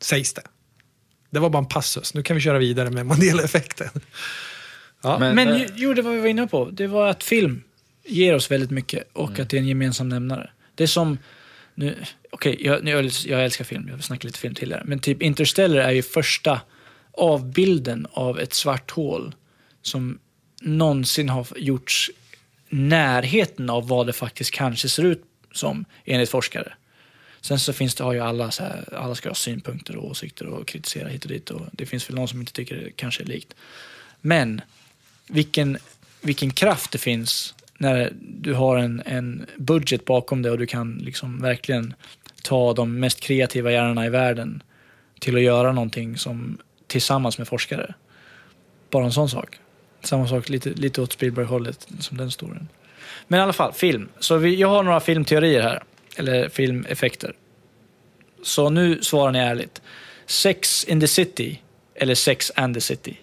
[0.02, 0.42] Sägs det.
[1.30, 2.14] Det var bara en passus.
[2.14, 3.90] Nu kan vi köra vidare med Mandela-effekten.
[5.02, 5.20] Ja.
[5.20, 6.70] Men- Men eh, ju- jo, det var vi var inne på.
[6.70, 7.64] Det var att film
[8.06, 9.42] ger oss väldigt mycket och Mm.
[9.42, 10.50] att det är en gemensam nämnare.
[10.76, 11.18] Det är som...
[11.76, 13.88] Nu, okej, jag, jag, jag älskar film.
[13.90, 14.84] Jag snackade lite film till här.
[14.86, 16.62] Men typ Interstellar är ju första
[17.12, 19.36] avbilden av ett svart hål
[19.82, 20.20] som
[20.62, 22.12] någonsin har gjorts
[22.70, 26.74] närheten av vad det faktiskt kanske ser ut som enligt forskare.
[27.42, 30.46] Sen så finns det, har ju alla, så här, alla ska ha synpunkter och åsikter
[30.46, 31.50] och kritisera hit och dit.
[31.50, 33.54] Och det finns väl någon som inte tycker det kanske är likt.
[34.22, 34.62] Men
[35.28, 35.78] vilken,
[36.22, 40.98] vilken kraft det finns när du har en, en budget bakom det och du kan
[40.98, 41.94] liksom verkligen
[42.44, 44.64] ta de mest kreativa hjärnorna i världen
[45.20, 47.94] till att göra någonting som tillsammans med forskare.
[48.90, 49.60] Bara en sån sak.
[50.04, 52.68] Samma sak lite, lite åt Spielberg-hållet som den storyn.
[53.28, 54.10] Men i alla fall, film.
[54.20, 55.84] Så vi, jag har några filmteorier här.
[56.16, 57.34] eller filmeffekter.
[58.44, 59.82] Så nu svarar ni ärligt.
[60.26, 61.62] Sex in the City
[61.96, 63.20] eller Sex and the City?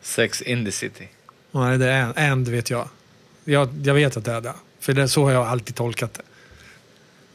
[0.00, 1.08] Sex in the city.
[1.50, 2.88] Nej, det är det vet jag.
[3.44, 3.68] jag.
[3.84, 4.54] Jag vet att det är det.
[4.80, 6.22] För det, så har jag alltid tolkat det.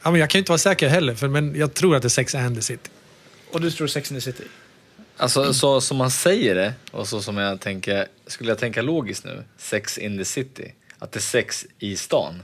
[0.02, 2.08] Ja, men jag kan ju inte vara säker heller, för, men jag tror att det
[2.08, 2.90] är Sex and the City.
[3.52, 4.44] Och du tror Sex and the City?
[5.20, 9.26] Alltså så som man säger det och så som jag tänker, skulle jag tänka logiskt
[9.26, 12.44] nu, sex in the city, att det är sex i stan,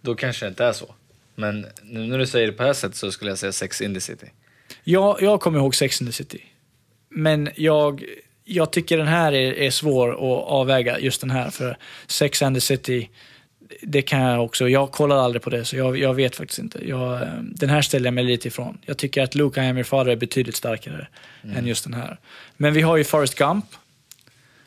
[0.00, 0.94] då kanske det inte är så.
[1.34, 3.80] Men nu när du säger det på det här sättet så skulle jag säga sex
[3.80, 4.26] in the city.
[4.84, 6.44] Ja, jag kommer ihåg Sex in the City.
[7.08, 8.04] Men jag,
[8.44, 11.50] jag tycker den här är, är svår att avväga, just den här.
[11.50, 13.10] För Sex and the City,
[13.82, 14.68] det kan jag också.
[14.68, 16.88] Jag kollar aldrig på det, så jag, jag vet faktiskt inte.
[16.88, 18.78] Jag, eh, den här ställer jag mig lite ifrån.
[18.86, 21.08] Jag tycker att Luke, I am your father är betydligt starkare
[21.56, 22.18] än just den här.
[22.56, 23.64] Men vi har ju Forrest Gump.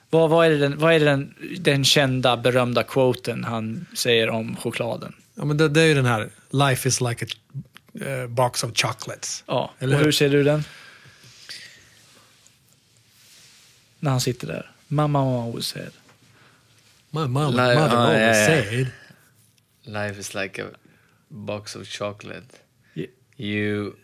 [0.09, 4.55] Vad, vad är, det den, vad är den, den kända, berömda quoten han säger om
[4.55, 5.13] chokladen?
[5.35, 7.27] Ja, men det, det är ju den här, life is like a
[8.05, 9.43] eh, box of chocolates.
[9.47, 10.05] Ja, Eller och hur?
[10.05, 10.63] hur ser du den?
[13.99, 14.71] När han sitter där.
[14.87, 15.91] Mamma always said.
[17.15, 18.45] My mom, Li- mother ja, always ja.
[18.45, 18.91] said.
[19.85, 20.69] Life is like a
[21.29, 22.59] box of chocolate.
[22.93, 23.09] Yeah.
[23.37, 23.95] You...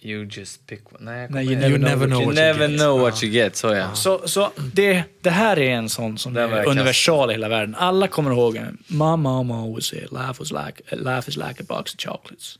[0.00, 1.04] You just pick one.
[1.04, 1.80] Nej, Nej, you ihåg.
[1.80, 2.78] never know know You what you never get.
[2.78, 3.94] know what you get, så ja.
[3.94, 7.74] Så, så det, det här är en sån som är universal i hela världen.
[7.74, 8.54] Alla kommer ihåg.
[8.88, 12.58] My mom always said life, was like, life is like a box of chocolates.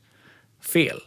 [0.61, 1.01] Fel.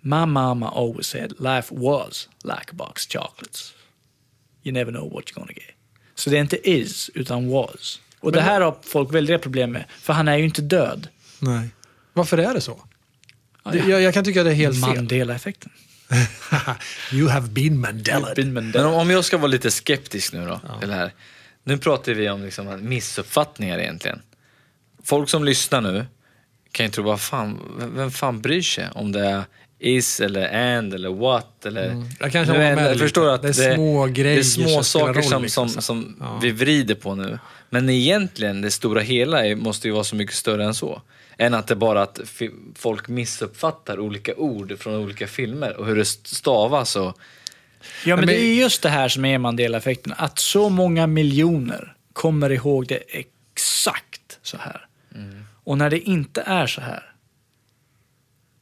[0.00, 3.74] My mama always said life was like a box of chocolates.
[4.62, 5.75] You never know what you're gonna get.
[6.18, 8.00] Så det är inte is, utan was.
[8.20, 11.08] Och det här har folk väldiga problem med, för han är ju inte död.
[11.38, 11.68] Nej.
[12.12, 12.80] Varför är det så?
[13.64, 13.84] Ja, Det, ja.
[13.88, 14.96] jag, jag kan tycka det är helt fel.
[14.96, 15.72] Mandela-effekten.
[17.12, 18.34] you have been Mandela.
[18.36, 21.12] Men om, om jag ska vara lite skeptisk nu då, till det här.
[21.64, 24.22] Nu pratar vi om liksom missuppfattningar egentligen.
[25.04, 26.06] Folk som lyssnar nu
[26.72, 29.44] kan ju tro, vad fan, vem, vem fan bryr sig om det är
[29.78, 31.88] is eller and eller what eller...
[31.90, 32.08] Mm.
[32.20, 34.68] Jag kanske Nu är- med jag förstår att Det är små det är grejer små
[34.68, 36.38] som spelar saker som, liksom, som, som Ja.
[36.42, 37.38] vi vrider på nu.
[37.70, 41.02] Men egentligen, det stora hela är, måste ju vara så mycket större än så.
[41.38, 42.20] Än att det bara att
[42.74, 47.18] folk missuppfattar olika ord från olika filmer och hur det stavas och...
[48.04, 50.14] Ja, men, Men- det är just det här som är Mandela-effekten.
[50.16, 54.86] Att så många miljoner kommer ihåg det exakt så här.
[55.64, 57.12] Och när det inte är så här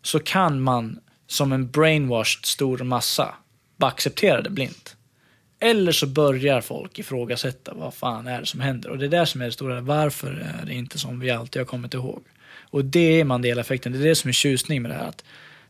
[0.02, 1.00] så kan man
[1.34, 3.34] som en brainwashed stor massa
[3.76, 4.96] bara acceptera det blint.
[5.60, 8.90] Eller så börjar folk ifrågasätta vad fan är det som händer.
[8.90, 9.80] Och det är det som är det stora.
[9.80, 12.22] Varför är det inte som vi alltid har kommit ihåg?
[12.70, 13.92] Och det är Mandela-effekten.
[13.92, 15.08] Det är det som är tjusning med det här.
[15.08, 15.24] Att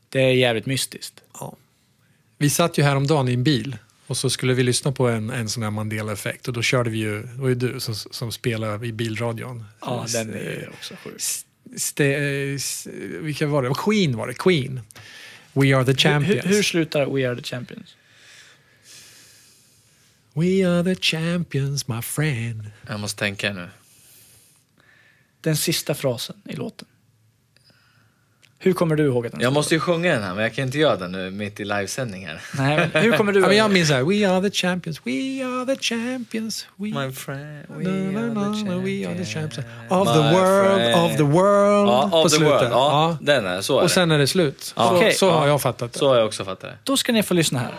[0.08, 1.20] det är jävligt mystiskt.
[1.40, 1.56] Ja.
[2.38, 5.48] Vi satt ju häromdagen i en bil och så skulle vi lyssna på en, en
[5.48, 8.86] sån här Mandela-effekt och då körde vi ju, det var ju du som, som spelade
[8.86, 9.64] i bilradion.
[9.80, 11.22] Ja, den är också sjuk.
[11.76, 12.58] Ste, eh,
[13.20, 13.74] vilka var det?
[13.76, 14.80] Queen var det, Queen.
[15.54, 16.44] We are the Hur, champions.
[16.44, 17.96] hur slutar We Are The Champions?
[20.34, 22.70] We are the champions my friend.
[22.88, 23.68] Jag måste tänka nu.
[25.40, 26.88] Den sista frasen i låten.
[28.64, 30.64] Hur kommer du ihåg att den Jag måste ju sjunga den här, men jag kan
[30.64, 32.40] inte göra den nu mitt i livesändning här.
[32.58, 35.00] Nej, men hur kommer du Ja, men jag ihåg minns såhär, we are the champions,
[35.04, 39.06] we are the champions, we, My friend, we No, no, are no, the no, we
[39.08, 39.34] are the champions.
[39.56, 41.04] champions of My the world, friend.
[41.10, 41.88] of the world.
[41.88, 42.60] Ja, på of the slutet.
[42.60, 42.72] world.
[42.72, 44.74] Ja, den är, så är Och sen är det slut.
[44.76, 44.88] Ja.
[44.88, 45.52] Så, Okej, så har ja.
[45.52, 45.98] jag fattat det.
[45.98, 46.74] Så har jag också fattat det.
[46.84, 47.74] Då ska ni få lyssna här.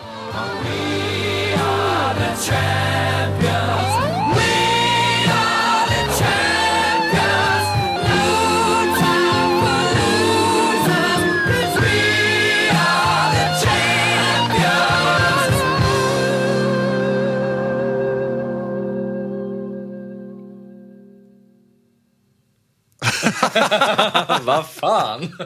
[24.42, 25.36] Vad fan?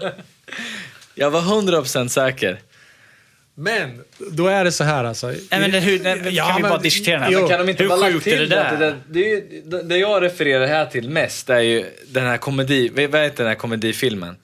[1.14, 2.60] Jag var 100% säker.
[3.54, 5.26] Men då är det så här alltså.
[5.26, 7.32] Nej, men det, hur, det, kan Ja, vi men- bara diskutera den här?
[7.32, 7.48] Jo.
[7.48, 8.76] Kan de inte hur bara sjukt är det där?
[8.78, 12.88] Det, det, det, det jag refererar här till mest är ju den här komedi...
[12.88, 14.36] Vad heter den här komedifilmen?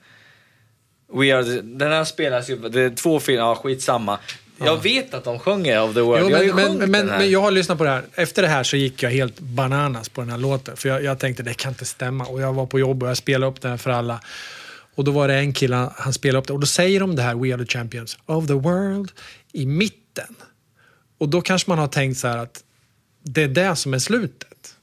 [1.13, 2.55] We are the, den här spelas ju...
[2.69, 4.19] Det är två filmer, ja skitsamma.
[4.65, 6.23] Jag vet att de sjunger of the world.
[6.31, 7.17] Jo, jag men, sjungit men, men, här.
[7.19, 8.03] men jag har lyssnat på det här.
[8.15, 10.77] Efter det här så gick jag helt bananas på den här låten.
[10.77, 12.25] För jag, jag tänkte det kan inte stämma.
[12.25, 14.21] Och jag var på jobb och jag spelade upp den här för alla.
[14.95, 16.53] Och då var det en kille, han- han spelade upp det.
[16.53, 19.11] Och då säger de det här, We are the champions of the world,
[19.53, 20.35] i mitten.
[21.17, 22.63] Och då kanske man har tänkt så här att
[23.23, 24.75] det är det som är slutet.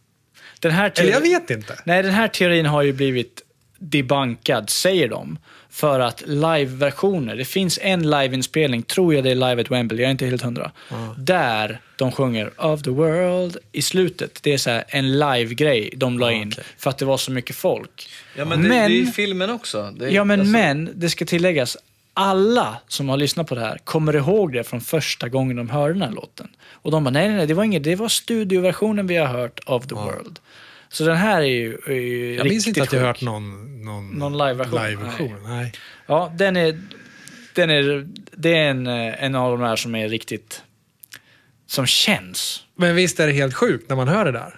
[0.60, 1.78] Den här Eller jag teorin- vet inte.
[1.84, 3.40] Nej, den här teorin har ju blivit
[3.78, 5.38] debunkad, säger de.
[5.70, 10.06] För att live-versioner, det finns en live-inspelning, tror jag det är live at Wembley, jag
[10.06, 10.70] är inte helt hundra.
[11.18, 14.38] Där de sjunger of the world i slutet.
[14.42, 16.64] Det är så här en live-grej de la in okej.
[16.78, 18.08] för att det var så mycket folk.
[18.37, 19.92] Ja, men det, Men- det är ju filmen också.
[19.98, 21.76] Det är, Ja, men, alltså- men det ska tilläggas,
[22.14, 25.92] alla som har lyssnat på det här kommer ihåg det från första gången de hörde
[25.94, 26.48] den här låten.
[26.72, 29.60] Och de bara, nej, nej, nej, det var inget, det var studioversionen vi har hört
[29.66, 30.38] of the world.
[30.94, 33.07] Så den här är ju, är ju Jag minns inte att jag sjuk.
[33.07, 34.83] hört någon, någon, Någon live-version?
[34.87, 35.37] live-version.
[35.46, 35.72] Nej.
[36.07, 36.80] Ja, den är,
[37.54, 40.62] den är, det är en, eh, en av de där som är riktigt,
[41.66, 42.61] som känns.
[42.76, 44.54] Men visst är det helt sjukt när man hör det där?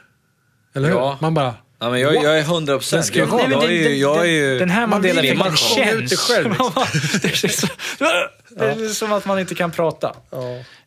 [0.74, 0.94] Eller hur?
[0.96, 1.18] Ja.
[1.20, 1.54] Man bara...
[1.78, 3.16] Ja, men jag, jag är 100 Den procent.
[3.16, 5.56] ju Jag, jag, Nej, den- den- Jag är ju Den här Man Mandela-effekten lite- man
[5.56, 6.20] kommer ut det känns.
[6.20, 6.48] själv,
[7.42, 7.68] liksom.
[7.98, 10.16] det, är så, det är som att man inte kan prata.
[10.30, 10.38] Ja.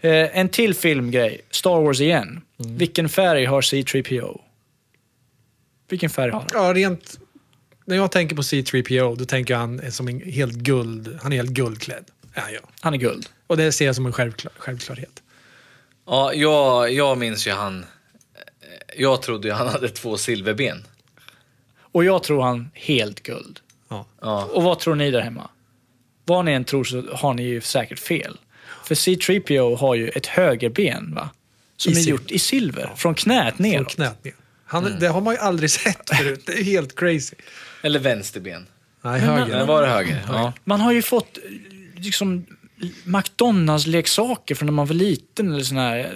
[0.09, 1.41] Eh, en till filmgrej.
[1.51, 2.41] Star Wars igen.
[2.63, 2.77] Mm.
[2.77, 4.39] Vilken färg har C3PO?
[5.89, 6.49] Vilken färg har han?
[6.53, 7.19] ja, rent...
[7.85, 11.19] När jag tänker på C3PO, då tänker jag han är som en helt guld...
[11.23, 12.05] Han är helt guldklädd.
[12.33, 12.59] Ja, ja.
[12.81, 13.29] Han är guld.
[13.47, 15.23] Och det ser jag som en självklar, självklarhet.
[16.05, 17.85] Ja, jag, jag minns ju han...
[18.97, 20.85] Jag trodde ju han hade två silverben.
[21.91, 23.59] Och jag tror han helt guld.
[23.89, 24.05] Ja.
[24.21, 24.45] Ja.
[24.45, 25.49] Och vad tror ni där hemma?
[26.25, 28.37] Vad ni än tror så har ni ju säkert fel.
[28.83, 31.29] För C3PO har ju ett högerben va?
[31.77, 32.11] Som I är silver.
[32.11, 32.91] gjort i silver.
[32.95, 33.95] Från knät Från neråt.
[33.95, 34.33] knät ner.
[34.71, 34.99] Han, Mm.
[34.99, 36.43] Det har man ju aldrig sett förut.
[36.45, 37.35] Det är helt crazy.
[37.81, 38.65] Eller vänsterben.
[39.01, 39.55] Nej, Men- höger.
[39.55, 40.25] Eller var det höger?
[40.27, 40.53] Ja.
[40.63, 41.43] Man har ju fått eh,
[42.01, 42.45] liksom
[43.03, 45.53] McDonalds-leksaker från när man var liten.
[45.53, 46.13] Eller sån här.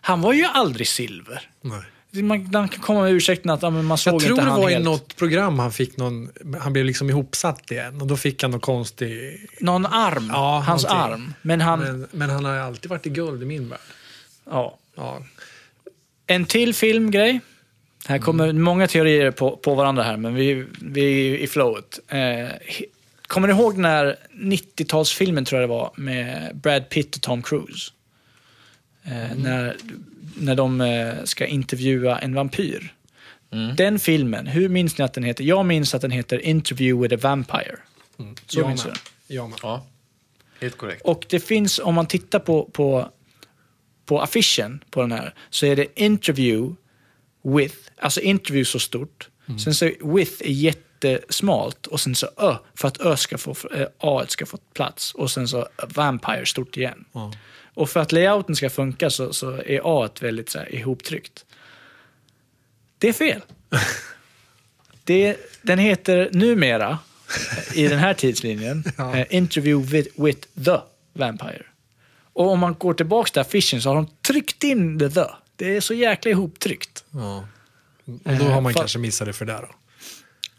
[0.00, 1.48] Han var ju aldrig silver.
[1.60, 1.80] Nej.
[2.22, 4.50] Man, man kan komma med ursäkten att ja, men man såg Jag tror inte det
[4.50, 4.84] var i helt.
[4.84, 6.30] något program han fick någon...
[6.60, 9.46] Han blev liksom ihopsatt igen och då fick han någon konstig...
[9.60, 10.30] Någon arm.
[10.32, 11.12] Ja, hans någonting.
[11.12, 11.34] arm.
[11.42, 11.80] Men han...
[11.80, 13.78] Men, men han har alltid varit i guld i min värld.
[14.50, 14.78] Ja.
[14.96, 15.22] Ja.
[16.26, 17.40] En till filmgrej.
[18.06, 21.98] Här kommer många teorier på, på varandra här, men vi, vi är i flowet.
[22.08, 22.48] Eh,
[23.22, 27.42] kommer ni ihåg den här 90-talsfilmen, tror jag det var, med Brad Pitt och Tom
[27.42, 27.92] Cruise?
[29.04, 29.76] Eh, när,
[30.36, 32.94] när de eh, ska intervjua en vampyr.
[33.76, 35.44] Den filmen, hur minns ni att den heter?
[35.44, 37.76] Jag minns att den heter Interview with a Vampire.
[38.46, 38.96] Så jag minns med.
[39.26, 39.36] jag.
[39.36, 39.58] Jag med.
[39.62, 39.86] ja.
[40.60, 41.02] Helt korrekt.
[41.04, 43.10] Och det finns, om man tittar på, på,
[44.06, 46.74] på affischen på den här, så är det interview
[47.44, 49.28] with, alltså interview så stort.
[49.64, 53.86] Sen så with är jättesmalt och sen så ö, för att ö ska få, äh,
[53.98, 55.14] a ska få plats.
[55.14, 57.04] Och sen så vampire stort igen.
[57.12, 57.32] Ja.
[57.74, 61.44] Och för att layouten ska funka så, så är a väldigt så här, ihoptryckt.
[62.98, 63.40] Det är fel.
[65.04, 66.98] Det, den heter numera,
[67.74, 69.16] i den här tidslinjen, Ja.
[69.16, 70.76] eh, Interview with, with the
[71.12, 71.62] Vampire.
[72.32, 75.24] Och om man går tillbaka till affischen så har de tryckt in the the.
[75.62, 77.04] Det är så jäkla ihoptryckt.
[77.10, 77.48] Ja.
[78.04, 79.68] Och då har man Fa- kanske missat det för det då.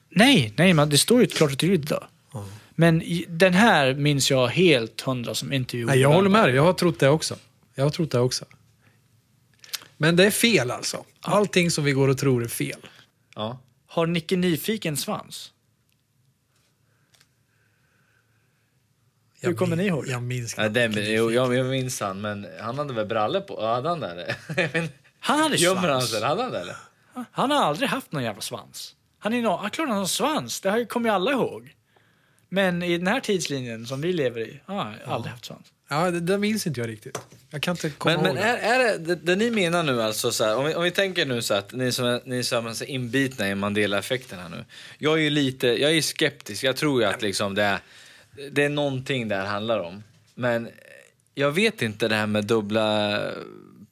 [0.10, 1.96] Nej, nej, man, det står ju klart och tydligt the.
[2.76, 5.86] Men i, den här minns jag helt hundra som intervju.
[5.86, 6.56] Nej, jag håller med dig.
[6.56, 7.36] Jag har trott det också.
[7.76, 8.46] Jag har trott det också.
[9.98, 11.06] Men det är fel alltså.
[11.22, 12.80] Allting som vi går och tror är fel.
[13.36, 13.60] Ja.
[13.88, 15.52] Har Nicke Nyfiken svans?
[19.44, 20.08] Hur Jag kommer min- ni ihåg?
[20.08, 23.66] Jag minns Nej, den, jo, jag, jag minns han, men han hade väl brallor på?
[23.66, 24.36] Hade han det?
[25.20, 26.10] Han hade Gömmer han svans.
[26.10, 26.18] sig?
[26.18, 26.28] eller?
[26.28, 26.76] Hade han det eller?
[27.32, 28.96] Han har aldrig haft någon jävla svans.
[29.20, 31.74] Han är no- ja, klart han har svans, det här kommer ju alla ihåg.
[32.50, 35.66] Men i den här tidslinjen som vi lever i, har han aldrig haft svans.
[35.90, 37.20] Ja, det, det minns inte jag riktigt.
[37.50, 38.50] Jag kan inte komma Men, ihåg men det.
[38.50, 40.92] är, är det, det, det ni menar nu alltså så här, om vi, om vi
[40.92, 44.50] tänker nu så att ni som är, ni som är så inbitna i Mandela-effekten här
[44.50, 44.66] nu.
[44.98, 47.80] Jag är ju lite, jag är skeptisk, jag tror ju att liksom det är,
[48.52, 50.04] det är någonting det här handlar om.
[50.36, 50.70] Men
[51.36, 53.20] jag vet inte det här med dubbla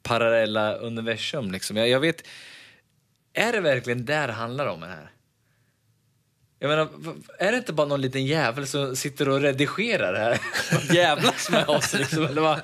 [0.02, 1.76] parallella universum liksom.
[1.76, 2.22] Jag, jag vet,
[3.32, 5.10] är det verkligen där det handlar om det här?
[6.58, 6.88] Jag menar,
[7.38, 10.40] är det inte bara någon liten jävel som sitter och redigerar det här?
[10.94, 12.60] Jävlas med oss liksom, eller vad?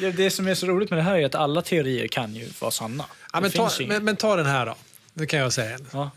[0.00, 2.48] Ja, det som är så roligt med det här är att alla teorier kan ju
[2.60, 3.04] vara sanna.
[3.32, 4.74] Ja, men, ta, men, men ta den här då.
[5.14, 5.78] Det kan jag säga.
[5.92, 6.10] Ja.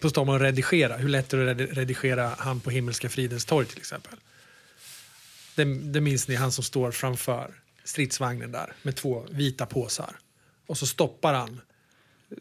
[0.00, 0.96] På tal om att redigera.
[0.96, 4.18] Hur lätt är det att redigera han på Himmelska fridens torg till exempel?
[5.54, 10.16] Det, det minns ni, han som står framför stridsvagnen där med två vita påsar.
[10.66, 11.60] Och så stoppar han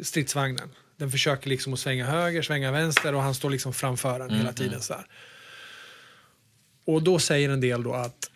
[0.02, 0.70] stridsvagnen.
[0.98, 4.54] Den försöker liksom att svänga höger, svänga vänster och han står liksom framför den hela
[4.54, 4.82] tiden.
[4.82, 5.06] Så här.
[6.86, 8.32] Och då säger en del då att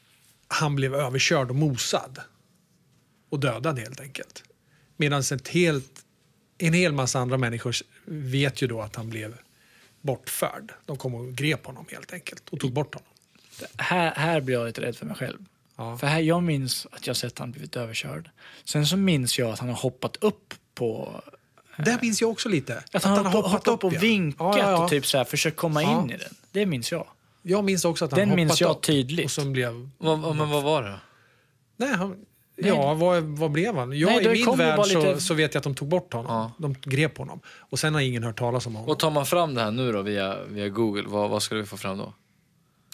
[0.48, 2.22] han blev överkörd och mosad.
[3.30, 4.44] Och dödad helt enkelt.
[4.98, 6.05] Medan ett helt,
[6.58, 7.76] en hel massa andra människor
[8.06, 9.38] vet ju då att han blev
[10.02, 10.74] bortförd.
[10.86, 13.10] De kom och grep honom helt enkelt och tog bort honom.
[13.78, 15.38] Här, här blir jag lite rädd för mig själv.
[15.76, 15.98] Ja.
[15.98, 18.30] För här, jag minns att jag sett han blivit överkörd.
[18.64, 21.22] Sen så minns jag att han har hoppat upp på...
[21.78, 22.84] Det minns jag också lite.
[22.94, 24.00] Att han, har hoppat, upp och ja.
[24.00, 24.84] vinkat Ja, ja, ja.
[24.84, 26.04] och typ så här, försökt komma Ja.
[26.04, 26.36] in i den.
[26.52, 27.08] Det minns jag.
[27.42, 29.26] Jag minns också att han Den hoppat minns jag upp tydligt.
[29.26, 29.90] Och som blev...
[29.98, 31.00] Vad, vad- men vad var det då?
[31.78, 32.26] Nej, han,
[32.56, 34.00] ja, vad, vad blev han?
[34.00, 36.32] Jag, Nej, I min värld så, lite- så vet jag att de tog bort honom.
[36.32, 36.52] Ja.
[36.58, 37.40] De grep honom.
[37.60, 38.90] Och sen har ingen hört talas om honom.
[38.90, 41.66] Och tar man fram det här nu då via, via Google, vad, vad ska vi
[41.66, 42.14] få fram då?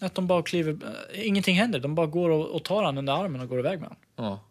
[0.02, 0.78] Att de bara kliver...
[1.14, 1.80] äh, Ingenting händer.
[1.80, 3.98] De bara går och, och tar han under armen och går iväg med han.
[4.26, 4.44] Ja.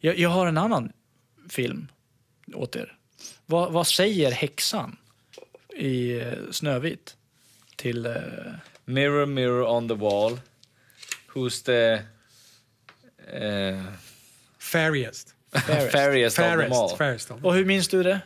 [0.00, 0.92] Jag, jag har en annan
[1.48, 1.88] film
[2.54, 2.96] åt er.
[3.46, 4.96] Vad, vad säger häxan
[5.76, 7.16] i eh, Snövit
[7.76, 8.06] till...
[8.06, 8.12] eh,
[8.84, 10.40] Mirror, mirror on the wall.
[11.34, 11.92] Who's the...
[13.38, 13.82] Eh,
[14.60, 15.34] Fairiest.
[15.52, 15.92] Fairest?
[15.92, 16.68] fairest of them all?
[16.70, 16.96] Fairest.
[16.96, 17.44] Fairest of.
[17.44, 18.20] Och hur minns du det?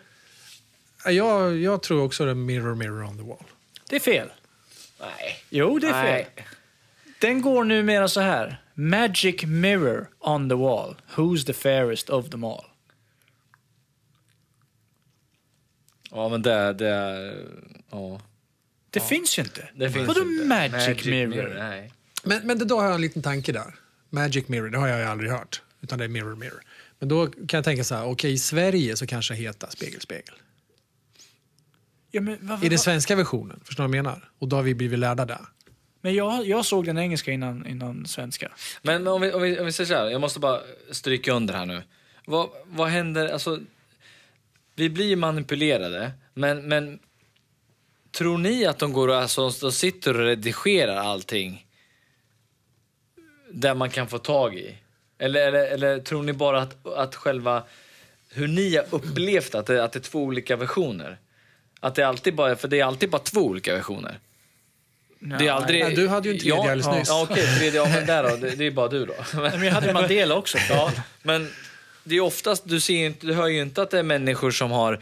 [1.05, 3.45] jag, jag tror också det är Mirror, mirror on the wall.
[3.89, 4.28] Det är fel.
[5.01, 5.39] Nej.
[5.51, 6.26] Jo, det är fel.
[6.37, 6.47] Nej.
[7.18, 8.62] Den går numera så här.
[8.74, 10.97] Magic mirror on the wall.
[11.14, 12.64] Who's the fairest of them all?
[16.11, 17.35] Ja, men det, det...
[17.91, 18.20] Ja.
[18.91, 19.68] Det finns ju inte.
[19.74, 20.45] Det finns Vadå inte.
[20.45, 21.55] magic, mirror?
[21.59, 21.93] Nej.
[22.22, 23.74] Men, men det, då har jag en liten tanke där.
[24.11, 25.62] Magic mirror, det har jag ju aldrig hört.
[25.85, 26.62] Utan det är mirror, mirror.
[26.99, 30.01] Men då kan jag tänka så här, okej i Sverige så kanske det heter spegel,
[30.01, 30.35] spegel.
[32.11, 34.30] Ja, men, vad, I den svenska versionen, förstår du vad jag menar?
[34.39, 35.41] Och då har vi blivit lärda där.
[36.01, 38.53] men jag, jag såg den engelska innan, innan svenska.
[38.82, 40.61] Men, om, vi, om, vi, om vi säger så här, jag måste bara
[40.91, 41.82] stryka under här nu.
[42.26, 43.61] Vad, vad händer, alltså...
[44.76, 46.99] Vi blir manipulerade, men, men
[48.11, 51.66] tror ni att de går och alltså, de sitter och redigerar allting
[53.53, 54.76] där man kan få tag i?
[55.18, 57.62] Eller, eller, eller tror ni bara att, att själva
[58.30, 61.18] hur ni har upplevt att det, att det är två olika versioner?
[61.80, 64.18] Att det är alltid bara, för det är alltid bara två olika versioner.
[65.18, 65.84] Det är aldrig...
[65.84, 67.08] Nej, du hade ju en tredje ja, alldeles nyss.
[67.08, 69.14] Ja, okej, tredje, ja, men där då, det, det är bara du då.
[69.32, 70.58] Men, Nej, men jag hade Mandela också.
[70.68, 70.92] ja,
[71.22, 71.50] men
[72.04, 74.50] det är oftast, du, ser ju inte, du hör ju inte att det är människor
[74.50, 75.00] som har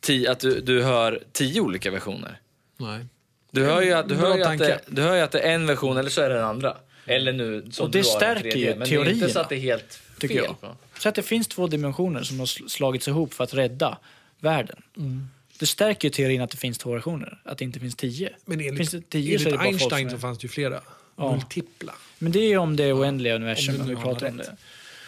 [0.00, 2.40] tio, att du, du hör tio olika versioner.
[2.76, 3.06] Nej.
[3.50, 5.54] Du hör ju, att, du hör ju att, det, du hör ju att det är
[5.54, 6.76] en version eller så är det den andra.
[7.06, 9.54] Eller nu som Och det stärker ju Men det är inte teorierna, så att det
[9.56, 10.54] är helt tycker fel.
[10.62, 10.76] jag.
[10.98, 13.98] Så att det finns två dimensioner som har sl- slagits ihop för att rädda
[14.40, 14.82] världen.
[14.96, 15.28] Mm.
[15.58, 18.30] Det stärker ju teorin att det finns två versioner, att det inte finns tio.
[18.44, 20.80] Men enligt, finns det tio så är enligt folk Einstein så fanns det ju flera.
[21.16, 21.32] Ja.
[21.32, 21.94] Multipla.
[22.18, 24.56] Men det är ju om det oändliga universum, Om vi pratar om det.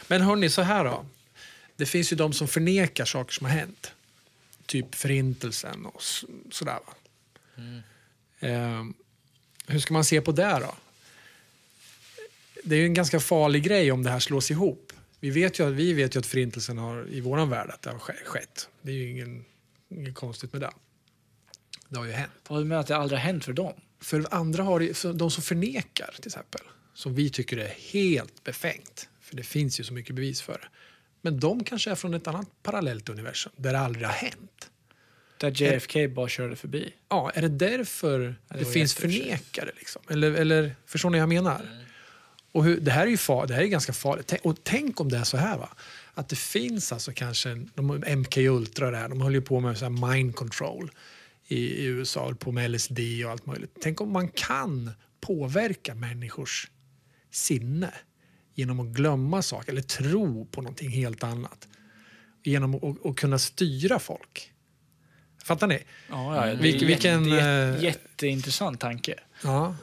[0.09, 1.05] Men hörni, så här då.
[1.77, 3.93] Det finns ju de som förnekar saker som har hänt.
[4.67, 6.03] Typ förintelsen och
[6.53, 6.79] sådär.
[6.87, 6.93] Va?
[8.41, 8.95] Ehm,
[9.67, 10.75] hur ska man se på det då?
[12.65, 14.93] Det är ju en ganska farlig grej om det här slås ihop.
[15.21, 17.91] Vi vet ju, att- vi vet ju att förintelsen har i vår värld att det
[17.91, 18.69] har ske- skett.
[18.83, 19.45] Det är ju ingen,
[19.91, 20.71] inget konstigt med det.
[21.89, 22.33] Det har ju hänt.
[22.49, 23.73] Vad du menar att det aldrig har hänt för dem?
[24.01, 26.61] För andra har det, för de som förnekar till exempel,
[26.95, 30.69] som vi tycker är helt befängt, för det finns ju så mycket bevis för det.
[31.23, 34.71] Men de kanske är från ett annat parallellt universum där det aldrig har hänt.
[35.41, 36.93] Där JFK bara körde förbi.
[37.09, 39.71] Ja, är det därför det det, var finns förnekare?
[39.79, 40.03] Liksom?
[40.11, 41.85] Eller, eller förstår ni vad jag menar?
[42.59, 44.27] Och hur, det här är ju far, det här är ganska farligt.
[44.27, 45.69] Tänk, och tänk om det är så här va?
[46.15, 49.79] Att det finns alltså kanske, en- de, MK Ultra där, de håller ju på med
[49.79, 50.91] så här mind control
[51.47, 53.77] i, i USA, håller på med LSD och allt möjligt.
[53.83, 54.91] Tänk om man kan
[55.21, 56.71] påverka människors
[57.31, 57.91] sinne
[58.55, 61.69] genom att glömma saker eller tro på någonting helt annat.
[62.45, 64.53] Genom att att kunna styra folk.
[65.45, 65.83] Fattar ni?
[66.09, 69.15] Ja, ja, jätte, vilken, jätte, eh, jätteintressant tanke.
[69.45, 69.77] Ja.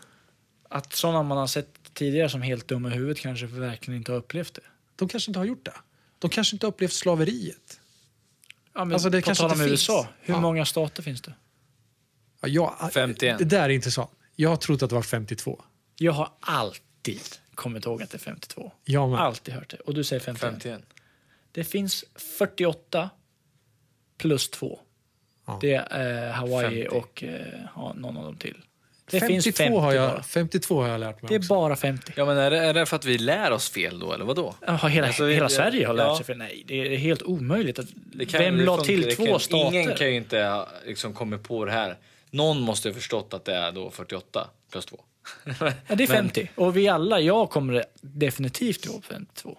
[0.70, 4.20] Att sådana man har sett tidigare som helt dumma i huvudet kanske verkligen inte har
[4.20, 4.62] upplevt det.
[4.96, 5.74] De kanske inte har gjort det.
[6.20, 7.80] De kanske inte har upplevt slaveriet.
[8.74, 10.40] Ja, men Alltså, det på kanske tal om inte USA, hur Ja.
[10.42, 11.34] många stater finns det?
[12.42, 13.38] Ja, jag, 51.
[13.38, 14.12] Det där är intressant.
[14.36, 15.64] Jag har trott att det var 52.
[15.96, 17.22] Jag har alltid
[17.56, 18.72] kommit ihåg att det är 52.
[18.84, 19.20] Jag med.
[19.20, 19.78] Alltid hört det.
[19.78, 20.52] Och du säger 51.
[20.64, 20.82] 51.
[21.52, 23.10] Det finns 48
[24.18, 24.80] plus 2.
[25.46, 25.58] Ja.
[25.62, 26.98] Det är eh, Hawaii 50.
[26.98, 28.65] och eh, ja, någon av dem till.
[29.12, 29.94] Det 52, finns 50 har bara.
[29.96, 31.54] jag, 52 har jag lärt mig Det är också.
[31.54, 32.12] bara 50.
[32.16, 34.36] Ja, men är det, är det för att vi lär oss fel då, eller vad
[34.36, 34.56] då?
[34.68, 36.16] Jaha, hela, Alltså, hela det- Sverige har lärt ja.
[36.18, 36.64] sig för nej.
[36.68, 37.80] Det är helt omöjligt.
[37.80, 39.68] Att, Det kan- vem la till det två kan, stater?
[39.78, 41.98] Ingen kan ju inte ha liksom, kommit på det här.
[42.32, 45.00] Någon måste ha förstått att det är då 48 plus 2.
[45.46, 46.50] Ja, det är Men- 50.
[46.56, 49.58] Och vi alla, jag kommer definitivt ihåg 52.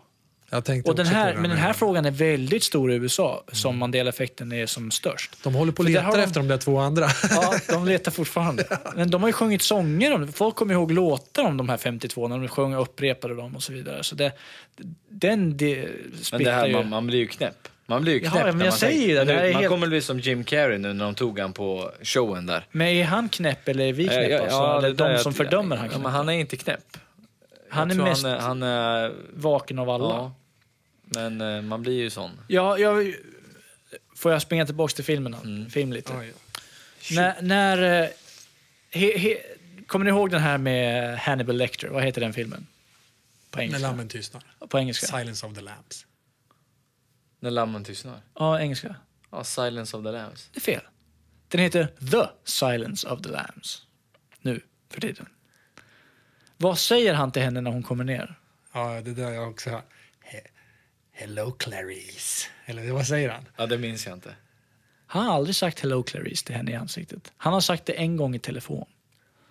[0.50, 4.52] Jag Och den här, men den här frågan är väldigt stor i USA, som Mandela-effekten
[4.52, 5.36] är som störst.
[5.42, 7.08] De håller på att leta efter de där två andra.
[7.30, 8.78] Ja, de letar fortfarande.
[8.96, 10.32] Men de har ju sjungit sånger om det.
[10.32, 13.62] Folk kommer ihåg låtar om de här 52 när de sjöng och upprepade dem och
[13.62, 14.02] så vidare.
[14.04, 14.32] Så det,
[15.08, 15.88] den det
[16.32, 16.72] Men det här, ju.
[16.72, 17.68] man, man blir ju knäpp.
[17.86, 19.68] Man blir ju Ja, knäpp men när jag man säger det, Men det Man helt-
[19.70, 22.66] kommer bli som Jim Carrey nu när de tog han på showen där.
[22.72, 24.22] Men är han knäpp eller är vi knäppa?
[24.24, 24.56] Eh, ja, alltså?
[24.56, 26.02] ja, eller de jag- som fördömer han ja, knäpp?
[26.02, 26.96] men Han är inte knäpp.
[27.70, 30.04] Han är mest Han är, han är, vaken av alla.
[30.04, 30.34] ja,
[31.02, 32.30] men eh, man blir ju sån.
[32.48, 33.14] Ja, jag,
[34.16, 35.34] får jag springa tillbaka till filmen?
[35.34, 35.70] Mm.
[35.70, 36.12] Film lite.
[36.12, 36.32] Ja, ja.
[37.14, 38.08] När, när eh,
[38.90, 39.36] he, he,
[39.86, 41.88] kommer ni ihåg den här med Hannibal Lecter?
[41.88, 42.66] Vad heter den filmen?
[43.50, 43.88] På När engelska.
[43.88, 44.42] lammen tystnar.
[44.68, 45.06] På engelska.
[45.06, 46.06] Silence of the Lambs.
[47.40, 48.20] När lammen tystnar.
[48.34, 48.96] Ja, engelska.
[49.30, 50.48] Ja, Silence of the Lambs.
[50.52, 50.82] Det är fel.
[51.48, 53.82] Den heter The Silence of the Lambs.
[54.40, 54.60] Nu,
[54.90, 55.26] för tiden.
[56.56, 58.34] Vad säger han till henne när hon kommer ner?
[58.72, 59.84] Ja, det där jag också hört.
[60.32, 60.48] He-
[61.12, 62.46] Hello Clarice.
[62.66, 63.44] Eller vad säger han?
[63.56, 64.34] Ja, det minns jag inte.
[65.06, 67.32] Han har aldrig sagt Hello Clarice till henne i ansiktet.
[67.36, 68.86] Han har sagt det en gång i telefon.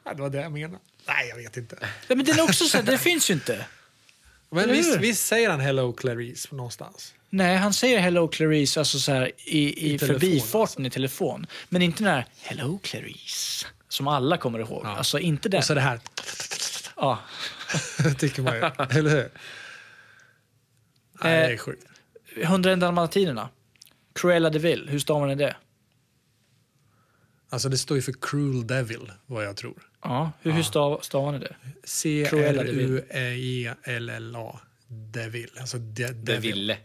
[0.04, 0.80] Ja, det var det jag menade.
[1.08, 1.78] Nej, jag vet inte.
[2.08, 3.66] Ja, men den är också så här, det finns ju inte.
[4.50, 7.14] Men visst, visst säger han Hello Clarice någonstans?
[7.30, 10.82] Nej, han säger Hello Clarice alltså så här, i, i, I förbifarten alltså.
[10.82, 11.48] i telefon.
[11.70, 14.82] Men inte den här Hello Clarice, som alla kommer ihåg.
[14.86, 14.98] Ja.
[14.98, 15.58] Alltså inte den.
[15.58, 16.00] Och så det här,
[16.96, 17.20] Ja.
[18.20, 18.62] tycker man ju.
[19.00, 19.30] Eller hur?
[21.24, 21.86] Nej, det är Eh, sjukt.
[22.38, 23.50] 101 dalmatinerna.
[24.14, 25.56] Cruella de Vil, hur stavar ni det?
[27.50, 29.90] Alltså det står ju för Cruel Devil, vad jag tror.
[30.02, 31.56] Ja, hur, hur stav, stavar ni det?
[32.30, 32.64] Cruella.
[33.10, 34.60] C-R-U-E-L-L-A.
[34.88, 35.50] Devil.
[35.60, 36.54] Alltså de, Det devil.
[36.54, 36.78] ville.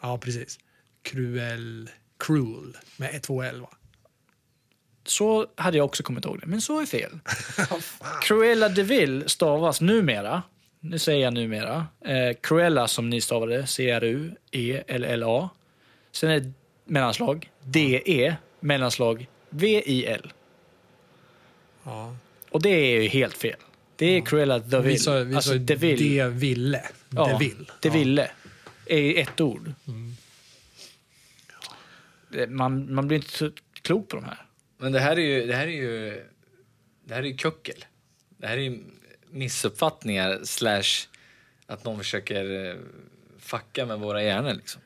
[0.00, 0.58] Ja, precis.
[1.02, 1.90] Cruel.
[2.18, 2.76] Cruel.
[2.96, 3.70] Med två L, va?
[5.08, 7.18] Så hade jag också kommit ihåg det, men så är fel.
[8.22, 10.42] Cruella de Vil stavas numera,
[10.80, 15.48] nu säger jag numera, eh, Cruella som ni stavade, C-R-U-E-L-L-A.
[16.12, 16.52] Sen är det
[16.84, 20.32] mellanslag, D-E, mellanslag, V-I-L.
[21.84, 22.16] Ja.
[22.50, 23.56] Och det är ju helt fel.
[23.96, 24.92] Det är Cruella de Vil.
[24.92, 26.16] Vi sa, vi alltså sa de Vil.
[26.16, 26.82] det ville.
[27.10, 27.70] ja, det vill.
[27.80, 27.94] Det Ja.
[27.94, 28.30] ville.
[28.86, 29.72] Är ett ord.
[32.28, 33.50] Det- Man, man blir inte så
[33.82, 34.44] klok på de här.
[34.78, 36.24] Men det här är ju, det här är ju,
[37.04, 37.84] det här är ju kuckel.
[38.28, 38.84] Det här är ju
[39.30, 41.08] missuppfattningar slash
[41.66, 42.76] att någon försöker eh,
[43.38, 44.82] fucka med våra hjärnor liksom.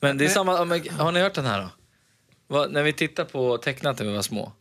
[0.00, 0.56] Men det är samma,
[0.90, 1.68] har ni hört den här då?
[2.46, 4.52] Vad- när vi tittar på tecknat när vi var små,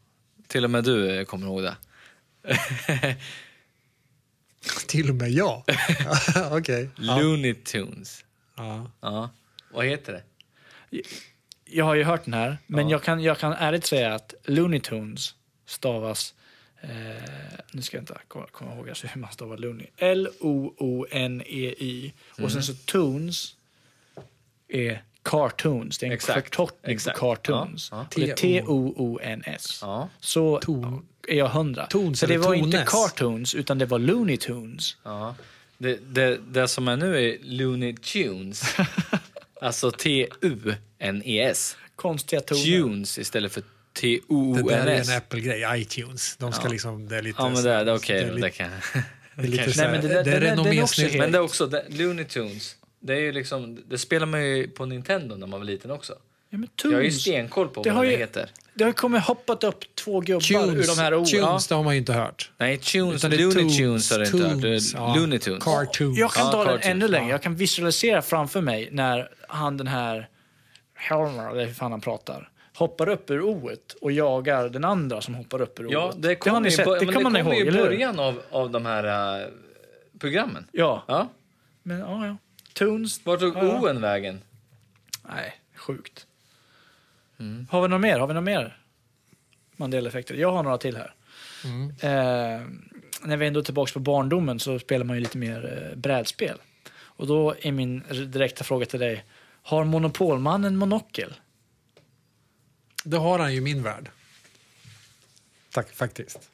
[0.48, 1.76] till och med du eh, kommer ihåg det.
[4.88, 5.64] Till och med jag.
[6.52, 6.90] Okej.
[6.98, 7.20] Ja.
[7.20, 8.26] Looney Tunes.
[8.56, 8.92] Ja.
[9.02, 9.30] Ja.
[9.72, 10.24] Vad heter det?
[11.74, 12.96] Jag har ju hört den här, men Ja.
[12.96, 16.34] jag, kan, jag kan ärligt säga att Looney Tunes stavas...
[16.82, 16.90] Eh,
[17.72, 19.88] nu ska jag inte komma, komma ihåg alltså hur man stavar Looney.
[19.98, 22.12] L-O-O-N-E-Y.
[22.44, 23.56] Och sen så Tunes
[24.68, 25.98] är cartoons.
[25.98, 27.20] Det är en Exakt, förkortning exakt.
[27.20, 27.90] på cartoons.
[27.92, 28.06] Ja, ja.
[28.16, 29.80] Det är T-O-O-N-S.
[29.82, 30.10] Ja.
[30.20, 31.06] Så Ton.
[31.28, 31.86] är jag hundra.
[31.88, 32.90] Tones så det var inte tones?
[32.90, 34.98] cartoons, utan det var Looney Tunes.
[35.04, 35.36] Ja.
[35.78, 38.76] Det, det, det som är nu är Looney Tunes.
[39.62, 39.92] alltså
[41.04, 41.78] T-U-N-E-S.
[41.96, 42.64] Konstiga toner.
[42.64, 43.64] Tunes istället för
[44.02, 44.20] Det
[44.70, 45.82] där är en Apple-grej.
[45.82, 46.36] iTunes.
[46.38, 46.72] De ska Ja.
[46.72, 47.08] liksom...
[47.10, 47.42] Det är lite...
[47.42, 48.70] Ja men det, är- det okej det lite- det kan
[49.36, 51.16] Det är lite Nej, men det, det är den är- renommésnyggt.
[51.18, 54.68] Men det är också, det, Looney Tunes, det är ju liksom, det spelar man ju
[54.68, 56.14] på Nintendo när man var liten också.
[56.50, 57.22] Ja, men Jag har ju Tunes.
[57.22, 58.50] stenkoll på Det vad har det ju- heter.
[58.74, 61.26] Det har kommit hoppat upp två gubbar ur de här orden.
[61.26, 62.52] Tunes, det har man ju inte hört.
[62.58, 64.62] Nej, Tunes, det Looney Toons, Tunes har du inte hört.
[64.62, 65.16] Det ja.
[65.16, 65.64] Looney Tunes.
[65.64, 66.18] Cartoons.
[66.20, 66.86] Jag kan Ja, ta den cartoons.
[66.86, 67.26] ännu längre.
[67.26, 67.32] Ja.
[67.32, 70.28] Jag kan visualisera framför mig när han den här
[71.10, 75.36] Helmer, eller hur fan han pratar, hoppar upp ur oet och jagar den andra som
[75.36, 76.22] hoppar upp ur Ja, oet.
[76.22, 77.00] det har kommer ni ju, sett.
[77.00, 79.48] Det kan man det ihåg, kommer ju i början av, av de här äh,
[80.20, 80.68] programmen.
[80.72, 81.28] Ja, Ja.
[81.84, 82.38] men ja, ja.
[82.74, 83.26] Tunes.
[83.26, 83.80] Vart tog Ja, ja.
[83.82, 84.42] Oen vägen?
[85.36, 86.28] Nej, sjukt.
[87.40, 87.68] Mm.
[87.72, 88.20] Har vi något mer?
[88.20, 88.78] Har vi något mer
[89.78, 90.36] Mandela-effekter?
[90.36, 91.14] Jag har några till här.
[91.66, 91.90] Mm.
[91.90, 92.62] Eh,
[93.24, 96.58] när vi ändå är tillbaka på barndomen så spelar man ju lite mer eh, brädspel.
[96.96, 99.24] Och då är min direkta fråga till dig.
[99.64, 101.34] Har Monopolmannen monokel?
[103.04, 104.10] Det har han ju i min värld.
[105.72, 106.50] Tack, faktiskt.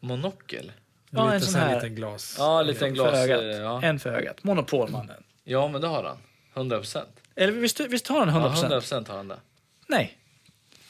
[0.00, 0.72] Monokel?
[1.10, 2.34] Ja, vet, en sån här här- liten glas.
[2.38, 3.10] Ja, en liten glas.
[3.10, 3.40] för ögat.
[3.40, 3.82] eh, Ja.
[3.82, 4.44] En för ögat.
[4.44, 5.22] Monopolmannen.
[5.44, 6.16] ja, men det har han.
[6.54, 7.20] 100 procent.
[7.34, 8.54] Eller visst, visst har han 100%?
[8.56, 9.40] Ja, 100 procent har han det.
[9.86, 10.18] Nej,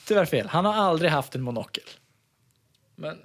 [0.06, 0.46] tyvärr fel.
[0.48, 1.84] Han har aldrig haft en monokel.
[2.94, 3.18] Men...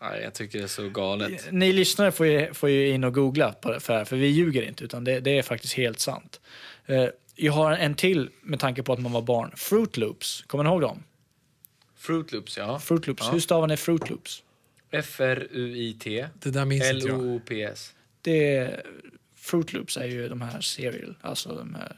[0.00, 1.48] Nej, jag tycker det är så galet.
[1.52, 4.62] Ni lyssnare får ju, får ju in och googla på det, för, för vi ljuger
[4.62, 6.40] inte, utan det, det är faktiskt helt sant.
[6.86, 9.52] Eh, jag har en till med tanke på att man var barn.
[9.56, 11.02] Fruit Loops, kommer ni ihåg dem?
[11.96, 12.78] Fruit Loops, ja.
[12.78, 13.30] Fruit Loops, Ja.
[13.32, 14.42] hur stavar ni Fruit Loops?
[14.90, 16.26] F-R-U-I-T.
[16.42, 17.18] Det där minns inte jag.
[17.18, 17.92] L-O-O-P-S.
[18.22, 18.82] Det är,
[19.36, 21.96] Fruit Loops är ju de här cereal, alltså de här,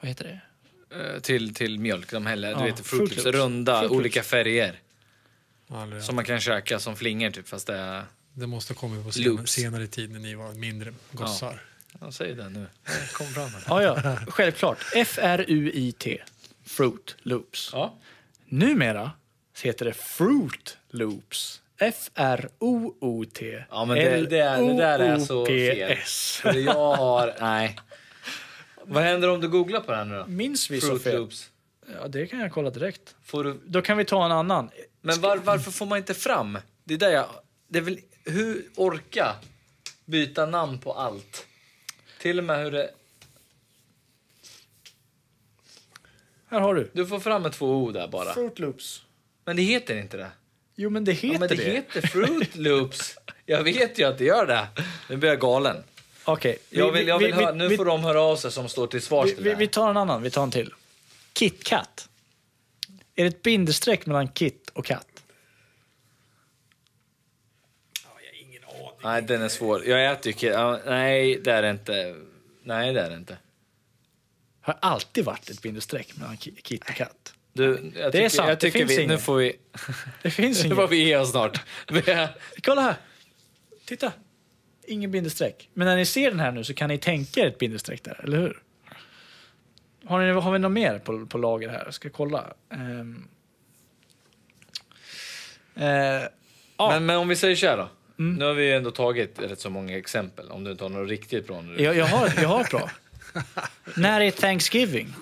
[0.00, 0.40] vad heter det?
[1.14, 2.10] Eh, till, till mjölk.
[2.10, 3.24] De häller, Ja, du vet, Fruit Fruit Loops.
[3.24, 3.36] Loops.
[3.38, 4.00] Runda, Fruit Loops.
[4.00, 4.80] olika färger.
[5.68, 6.02] Aldrig.
[6.02, 8.04] Som man kan käka som flingor typ, fast det är...
[8.32, 11.62] Det måste ha kommit på senare, senare tid när ni var mindre gossar.
[12.00, 12.66] Jag säger det nu.
[13.12, 13.50] Kom fram.
[13.66, 14.78] Ja, ja, självklart.
[14.94, 16.22] F-R-U-I-T,
[16.64, 17.70] Fruit Loops.
[17.72, 17.94] Ja.
[18.44, 19.10] Numera
[19.54, 21.60] så heter det Fruit Loops.
[21.78, 23.64] F-R-O-O-T.
[23.70, 25.96] Ja, men det, det, är, det där är så fel.
[26.42, 27.34] För jag har...
[27.40, 27.78] Nej.
[28.84, 30.26] Vad händer om du googlar på här nu då?
[30.26, 31.16] Minns vi så Fruit fel?
[31.16, 31.50] Loops.
[32.00, 33.14] Ja, det kan jag kolla direkt.
[33.24, 33.60] Får du...
[33.66, 34.70] Då kan vi ta en annan.
[35.00, 37.26] Men var, varför får man inte fram Det är där jag...
[37.68, 39.34] Det är väl, hur orka
[40.04, 41.46] byta namn på allt?
[42.20, 42.90] Till och med hur det...
[46.48, 46.90] Här har du.
[46.92, 48.34] Du får fram med två O där bara.
[48.34, 49.02] Fruit Loops.
[49.44, 50.30] Men det heter inte det.
[50.74, 51.62] Jo, men det heter Ja, men det, det.
[51.70, 53.16] heter Fruit Loops.
[53.46, 54.66] Jag vet ju att det gör det.
[55.08, 55.76] Nu blir jag galen.
[56.24, 56.58] Okej.
[56.70, 58.52] Jag vi- vill, jag vi- vill vi- höra, nu vi- får de höra av sig
[58.52, 60.74] som står till svars vi, till vi, vi tar en annan, vi tar en till.
[61.34, 62.08] KitKat.
[63.14, 65.06] Är det ett bindestreck mellan kit och katt?
[69.04, 69.84] Nej, den är svår.
[69.86, 72.16] Jag äter ju ja, Nej, det är det inte.
[72.62, 73.38] Nej, det är det inte.
[74.60, 77.34] Har alltid varit ett bindestreck mellan ki- kit och katt.
[77.52, 79.22] Du, jag tycker, sant, jag det tycker finns vi, nu inget.
[79.24, 79.56] får vi...
[80.22, 80.90] Det finns Nu får inget.
[80.90, 81.60] vi ge oss snart.
[81.86, 82.28] Är-
[82.62, 82.94] Kolla här!
[83.84, 84.12] Titta!
[84.86, 85.68] Ingen bindestreck.
[85.74, 88.20] Men när ni ser den här nu så kan ni tänka er ett bindestreck där,
[88.24, 88.62] eller hur?
[90.04, 91.84] Har, ni, har vi något mer på, på lager här?
[91.84, 92.52] Jag ska kolla.
[92.70, 93.28] Um,
[96.76, 96.88] Ja.
[96.90, 97.88] Men, men om vi säger så här då.
[98.20, 100.50] Nu har vi ändå tagit rätt så många exempel.
[100.50, 101.82] Om du inte har något riktigt bra nu.
[101.82, 102.90] jag, jag, har, jag har ett bra.
[103.96, 105.14] när är Thanksgiving?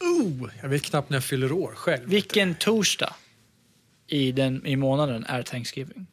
[0.00, 2.08] Oh, jag vet knappt när jag fyller år själv.
[2.08, 3.14] Vilken torsdag
[4.06, 6.06] i, den, i månaden är Thanksgiving?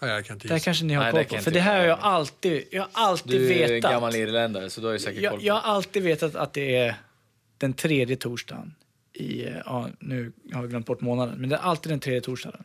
[0.00, 1.44] Ja, jag kan inte Det här kanske ni har Nej, koll på.
[1.44, 3.90] För det här har jag alltid, jag har alltid Du är vetat.
[3.90, 6.52] gammal irländare så du har ju säkert koll Jag, på jag har alltid vetat att
[6.52, 6.96] det är
[7.58, 8.74] den tredje torsdagen
[9.14, 12.64] i, ja, nu har jag glömt bort månaden, men det är alltid den tredje torsdagen.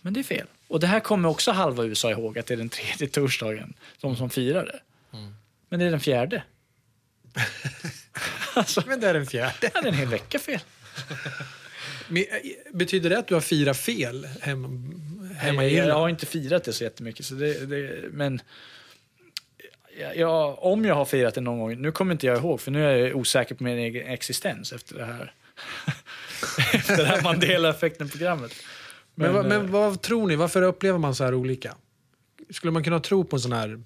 [0.00, 0.46] Men det är fel.
[0.68, 4.16] Och det här kommer också halva USA ihåg, att det är den tredje torsdagen, de
[4.16, 4.80] som firar det.
[5.68, 6.42] Men det är den fjärde.
[8.54, 9.54] alltså, Men det är den fjärde.
[9.60, 10.60] ja, det är en hel vecka fel.
[12.08, 12.26] Men, eh,
[12.72, 14.68] Betyder det att du har firat fel hemma,
[15.36, 16.00] hemma i jag, jag Irland?
[16.00, 18.40] har inte firat det så jättemycket, så det, det, men
[20.16, 22.84] jag, om jag har firat det någon gång, nu kommer inte jag ihåg, för nu
[22.86, 25.32] är jag osäker på min egen existens efter det här,
[26.74, 28.52] efter det här Mandela-effekten-programmet.
[29.14, 30.36] Men, vad- men eh, vad tror ni?
[30.36, 31.74] Varför upplever man så här olika?
[32.50, 33.82] Skulle man kunna tro på en sån här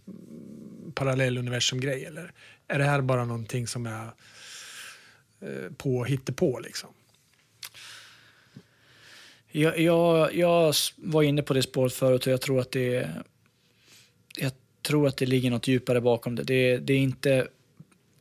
[0.95, 2.05] parallelluniversum-grej?
[2.05, 2.33] Eller
[2.69, 4.05] är det här bara någonting som är
[5.41, 6.07] eh, på
[6.37, 6.91] på liksom?
[9.51, 13.11] Jag, jag, jag var inne på det spåret förut och jag tror att det,
[14.37, 14.53] jag
[14.83, 16.43] tror att det ligger något djupare bakom det.
[16.43, 17.49] Det, det är inte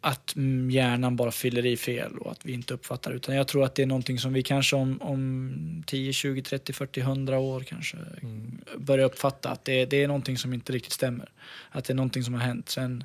[0.07, 3.11] att mm, hjärnan bara fyller i fel och att vi inte uppfattar.
[3.11, 6.73] Utan jag tror att det är någonting som vi kanske om, om 10, 20, 30,
[6.73, 7.97] 40, 100 år kanske
[8.77, 9.49] börjar uppfatta.
[9.49, 11.29] Att det, det är någonting som inte riktigt stämmer.
[11.71, 12.69] Att det är någonting som har hänt.
[12.69, 13.03] Sen,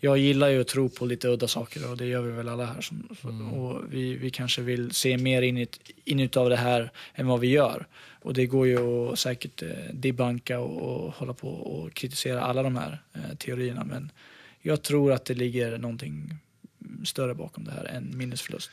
[0.00, 2.66] jag gillar ju att tro på lite udda saker och det gör vi väl alla
[2.66, 2.80] här.
[2.80, 5.66] Som, och vi, vi kanske vill se mer in,
[6.04, 7.86] in av det här än vad vi gör.
[8.22, 12.62] Och det går ju att säkert eh, debunka och, och hålla på och kritisera alla
[12.62, 13.84] de här eh, teorierna.
[13.84, 14.10] Men
[14.68, 16.34] jag tror att det ligger någonting
[17.04, 18.70] större bakom det här än minnesförlust.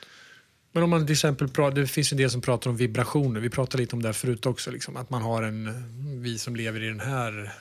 [0.71, 3.39] Men om man till exempel pratar, det finns en del som pratar om vibrationer.
[3.39, 4.71] Vi pratade lite om det här förut också.
[4.71, 5.73] Liksom, att man har en,
[6.21, 7.53] vi som lever i den här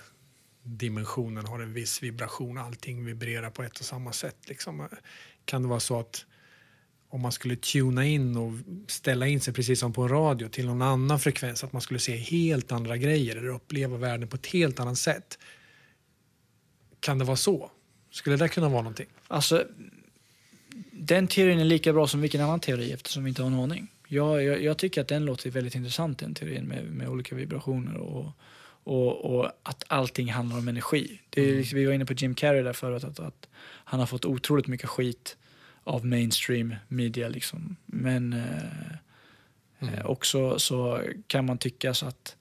[0.62, 2.58] dimensionen har en viss vibration.
[2.58, 4.36] Allting vibrerar på ett och samma sätt.
[4.46, 4.88] Liksom.
[5.44, 6.26] Kan det vara så att
[7.08, 8.52] om man skulle tuna in och
[8.88, 12.00] ställa in sig precis som på en radio till någon annan frekvens, att man skulle
[12.00, 15.38] se helt andra grejer eller uppleva världen på ett helt annat sätt.
[17.00, 17.70] Kan det vara så?
[18.14, 19.06] Skulle det kunna vara någonting?
[19.28, 19.64] Alltså,
[20.90, 23.88] den teorin är lika bra som vilken annan teori eftersom vi inte har en aning.
[24.08, 27.96] Jag, jag, jag tycker att den låter väldigt intressant, den teorin med, med olika vibrationer
[27.96, 28.32] och,
[28.84, 31.20] och, och att allting handlar om energi.
[31.30, 33.48] Det är, liksom- Vi var inne på Jim Carrey där förut, att, att
[33.84, 35.36] han har fått otroligt mycket skit
[35.84, 37.28] av mainstream media.
[37.28, 37.76] Liksom.
[37.86, 42.36] Men eh, eh, också så kan man tycka så att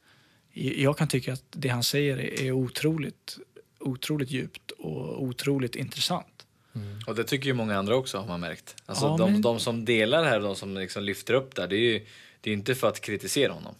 [0.53, 3.37] jag kan tycka att det han säger är, är otroligt,
[3.83, 6.27] otroligt djupt och otroligt intressant.
[7.07, 8.75] Och det tycker ju många andra också har man märkt.
[8.85, 11.69] Alltså Ja, de, men- de som delar här, de som liksom lyfter upp det här,
[11.69, 12.05] det är ju
[12.41, 13.75] det är inte för att kritisera honom.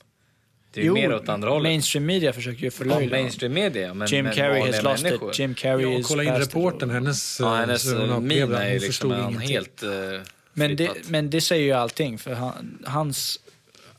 [0.72, 1.64] Det är ju mer åt andra hållet.
[1.72, 5.30] mainstream media försöker ju Ja, förlöjliga mainstream media, men, Jim Carrey has lost människor.
[5.32, 5.40] it.
[5.40, 7.86] Jim Carrey Ja, is kolla in reportern, hennes, Ja, eh, hennes
[8.22, 8.58] min det.
[8.58, 9.50] är liksom en ingenting.
[9.50, 9.90] helt uh,
[10.54, 13.40] men, det, men det säger ju allting, för han, hans,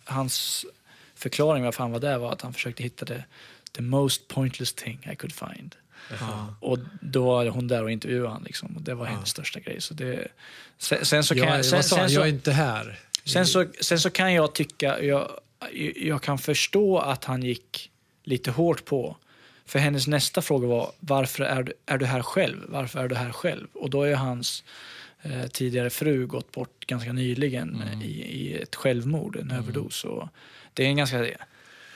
[0.05, 0.66] hans
[1.14, 3.24] förklaring varför han var där var att han försökte hitta det
[3.72, 5.74] the most pointless thing I could find.
[6.61, 9.80] Och då var hon där och intervjuade han liksom, och det var hennes största grej.
[9.80, 10.28] Så det,
[10.78, 12.98] sen, sen så kan Jag, jag, sen, sen, så, jag är inte här.
[13.24, 15.30] Sen så, sen så kan jag tycka, jag,
[15.96, 17.90] jag kan förstå att han gick
[18.24, 19.16] lite hårt på.
[19.66, 22.59] För hennes nästa fråga var, varför är du, är du här själv?
[22.68, 23.66] Varför är du här själv?
[23.72, 24.64] Och då är hans
[25.22, 28.02] eh, tidigare fru gått bort ganska nyligen Mm.
[28.02, 30.05] i, i ett självmord, en överdos.
[30.05, 30.28] Och
[30.74, 31.26] det är en ganska,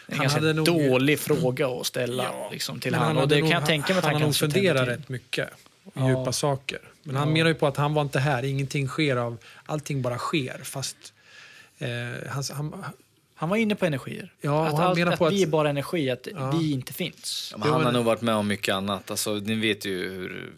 [0.08, 3.16] en Han ganska hade nog- dålig fråga att ställa liksom, till honom.
[3.22, 4.72] Och det nog- kan jag tänka mig att han, han, har nog kanske till.
[4.74, 5.48] rätt mycket.
[5.84, 6.08] Och Ja.
[6.08, 6.78] Djupa saker.
[7.02, 7.32] Men han Ja.
[7.34, 8.42] menar ju på att han var inte här.
[8.42, 9.38] Ingenting sker av...
[9.66, 10.60] Allting bara sker.
[10.64, 10.96] Fast
[11.80, 12.84] Eh, han, han,
[13.34, 14.32] Han var inne på energier.
[14.40, 16.50] Ja, att han allt, menar att på vi är att- bara energi, att Ja.
[16.50, 17.48] vi inte finns.
[17.52, 19.10] Ja, men han har nog varit med om mycket annat.
[19.10, 20.52] Alltså, ni vet ju hur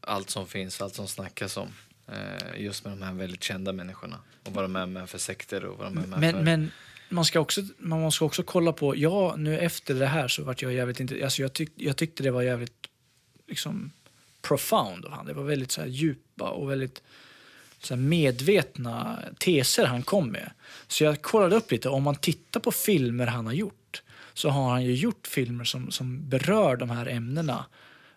[0.00, 1.68] allt som finns, allt som snackas om.
[2.12, 4.16] Eh, just med de här väldigt kända människorna.
[4.46, 6.42] Och vad de är med för sekter och vad de är med Men, för...
[6.42, 6.70] men
[7.10, 10.62] man, ska också, man måste också kolla på, ja nu efter det här så vart
[10.62, 12.86] jag jävligt inte, alltså jag, tyck, jag tyckte det var jävligt
[13.48, 13.90] liksom
[14.42, 15.26] profound av han.
[15.26, 17.02] Det var väldigt så här djupa och väldigt
[17.80, 20.50] så här medvetna teser han kom med.
[20.88, 24.02] Så jag kollade upp lite, om man tittar på filmer han har gjort
[24.34, 27.64] så har han ju gjort filmer som, som berör de här ämnena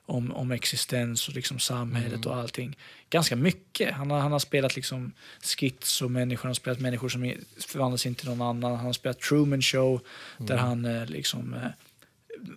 [0.05, 2.77] om, om existens och liksom samhället och allting.
[3.09, 3.93] Ganska mycket.
[3.93, 8.29] Han har, han har spelat liksom schizomänniskor, han har spelat människor som förvandlas in till
[8.29, 8.75] någon annan.
[8.75, 10.01] Han har spelat Truman Show
[10.37, 11.53] där han eh, liksom...
[11.53, 11.69] Eh,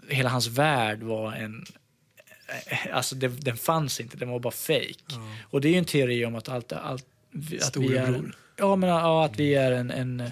[0.08, 1.66] hela hans värld var en...
[2.66, 4.94] eh, Alltså det, den fanns inte, den var bara fake.
[5.50, 6.72] Och det är ju en teori om att allt...
[6.72, 7.06] allt
[7.66, 10.30] att vi är, ja, men, ja, att vi är en, en,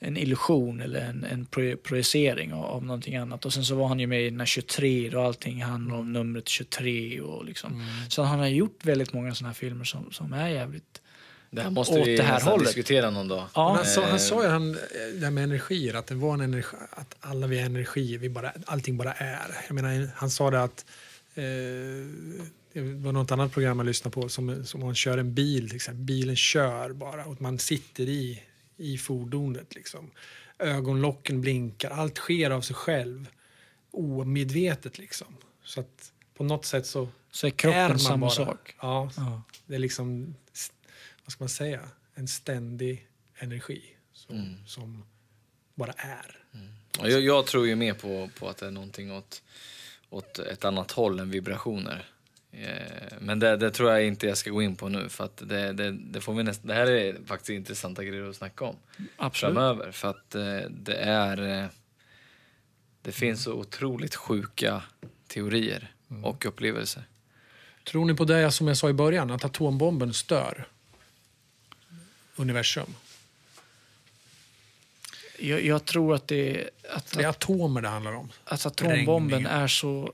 [0.00, 3.44] en illusion eller en, en pro- projicering av, av någonting annat.
[3.44, 6.12] Och sen så var han ju med i den här 23 och allting handlar om
[6.12, 7.20] numret 23.
[7.20, 7.84] Och liksom.
[8.08, 11.02] Så han har gjort väldigt många sådana här filmer som, som är jävligt...
[11.50, 12.66] det här måste åt vi det här hållet.
[12.66, 13.44] diskutera någon dag.
[13.54, 13.74] Ja.
[13.76, 14.76] Han, sa, Eh, han sa ju han, eh,
[15.14, 18.28] det här med energier, att det var en energi, att alla vi är energier, vi
[18.28, 19.50] bara, allting bara är.
[19.68, 20.84] Jag menar, han sa det att
[21.34, 21.42] eh,
[22.72, 25.76] det var något annat program man lyssnade på som, som man kör en bil, till
[25.76, 26.04] exempel.
[26.04, 28.42] bilen kör bara och man sitter i,
[28.78, 29.74] i fordonet.
[29.74, 30.10] Liksom.
[30.58, 33.26] Ögonlocken blinkar, allt sker av sig själv,
[33.90, 35.36] omedvetet liksom.
[35.64, 38.30] Så att på något sätt så Så är kroppen man samma bara.
[38.30, 38.74] sak.
[38.80, 39.42] Ja, Ja.
[39.66, 40.34] det är liksom,
[41.24, 43.06] vad ska man säga, en ständig
[43.38, 44.66] energi som, Mm.
[44.66, 45.04] som
[45.74, 46.38] bara är.
[46.98, 49.42] Ja, Jag, jag tror ju mer på, på att det är någonting åt,
[50.10, 52.04] åt ett annat håll än vibrationer.
[52.52, 55.36] Eh, Men det, det tror jag inte jag ska gå in på nu för att
[55.36, 58.76] det, det, det, får vi näst, det här är faktiskt intressanta grejer att snacka om
[59.16, 59.54] Absolut.
[59.54, 59.92] framöver.
[59.92, 61.62] För att eh, det är...
[61.62, 61.66] eh,
[63.02, 64.82] Det finns så otroligt sjuka
[65.26, 65.92] teorier
[66.24, 67.02] och upplevelser.
[67.84, 70.66] Tror ni på det som jag sa i början, att atombomben stör
[72.36, 72.94] universum?
[75.38, 78.28] Jag, jag tror att det att, Det är atomer det handlar om.
[78.44, 79.62] att atombomben sprängningar.
[79.64, 80.12] är så,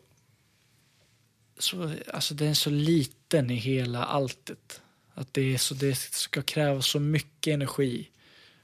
[1.59, 1.95] så...
[2.13, 4.81] Alltså den är så liten i hela alltet.
[5.15, 8.09] Att det, är så, det ska kräva så mycket energi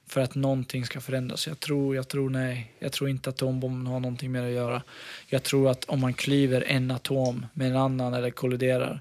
[0.06, 1.46] för att någonting ska förändras.
[1.46, 2.72] Jag tror, jag tror nej.
[2.78, 4.82] Jag tror inte att atombomben har någonting med det att göra.
[5.26, 9.00] Jag tror att om man klyver en atom med en annan eller kolliderar,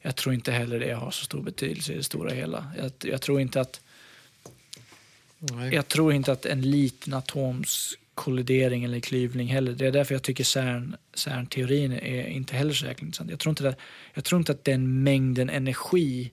[0.00, 2.72] jag tror inte heller det har så stor betydelse i det stora hela.
[2.78, 3.80] Jag, jag tror inte att
[5.38, 5.74] Nej.
[5.74, 9.72] jag tror inte att en liten atoms kollidering eller klyvning heller.
[9.72, 13.30] Det är därför jag tycker CERN, CERN-teorin är inte heller så jäkla intressant.
[13.30, 13.76] Jag tror, inte det,
[14.14, 16.32] jag tror inte att den mängden energi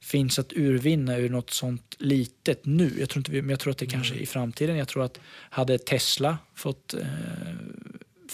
[0.00, 2.96] finns att urvinna ur något sånt litet nu.
[3.00, 4.76] Jag tror inte men jag tror att det kanske i framtiden.
[4.76, 7.06] Jag tror att hade Tesla fått eh,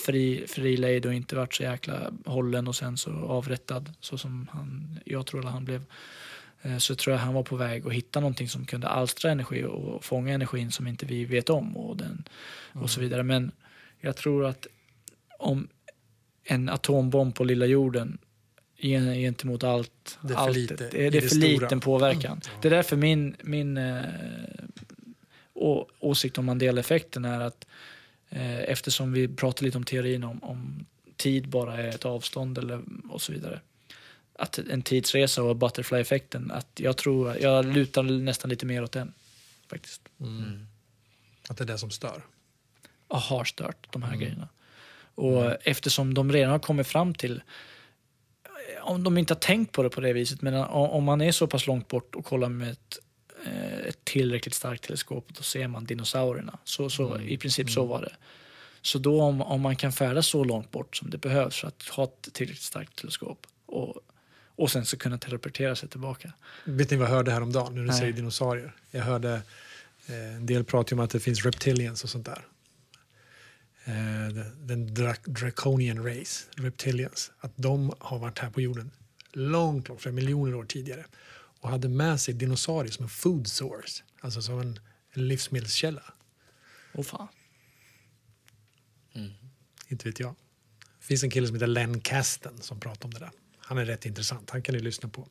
[0.06, 4.48] fri, fri lejd och inte varit så jäkla hållen och sen så avrättad så som
[4.52, 5.84] han, jag tror att han blev
[6.78, 10.04] så tror jag han var på väg att hitta någonting som kunde alstra energi och
[10.04, 12.28] fånga energin som inte vi vet om och, den,
[12.72, 13.22] och så vidare.
[13.22, 13.52] Men
[14.00, 14.66] jag tror att
[15.38, 15.68] om
[16.44, 18.18] en atombomb på lilla jorden
[18.76, 22.40] gen- gentemot allt, Det är för allt lite det, är det för liten påverkan.
[22.62, 24.00] Det är därför min, min eh,
[25.54, 27.66] å, åsikt om Mandela-effekten är att
[28.30, 30.86] eh, eftersom vi pratar lite om teorin om, om
[31.16, 33.60] tid bara är ett avstånd eller, och så vidare.
[34.38, 39.12] Att en tidsresa och butterfly-effekten, att jag tror, jag lutar nästan lite mer åt den
[39.70, 40.02] faktiskt.
[41.48, 42.22] Att det är det som stör.
[43.08, 44.48] Och har stört de här grejerna.
[45.14, 47.42] Och eftersom de redan har kommit fram till,
[48.82, 51.46] om de inte har tänkt på det på det viset, men om man är så
[51.46, 52.98] pass långt bort och kollar med ett,
[53.46, 56.58] eh, ett tillräckligt starkt teleskop, då ser man dinosaurierna.
[56.64, 58.12] Så, så, I princip så var det.
[58.82, 61.82] Så då om, om man kan färdas så långt bort som det behövs för att
[61.82, 63.96] ha ett tillräckligt starkt teleskop och,
[64.56, 66.32] och sen så kunna teleportera sig tillbaka.
[66.64, 67.98] Vet ni vad jag hörde häromdagen när du Nej.
[67.98, 68.74] säger dinosaurier?
[68.90, 69.42] Jag hörde
[70.06, 72.46] eh, en del prata om att det finns reptilians och sånt där.
[73.84, 78.90] Eh, den dra- draconian race, reptilians, att de har varit här på jorden
[79.32, 81.04] långt, långt, flera miljoner år tidigare
[81.60, 84.80] och hade med sig dinosaurier som en food source, alltså som en,
[85.12, 86.02] livsmedelskälla.
[86.92, 87.28] Åh fan.
[89.88, 90.34] Inte vet jag.
[90.98, 93.30] Det finns en kille som heter Len Kasten som pratar om det där.
[93.66, 94.50] Han är rätt intressant.
[94.50, 95.26] Han kan ni lyssna på.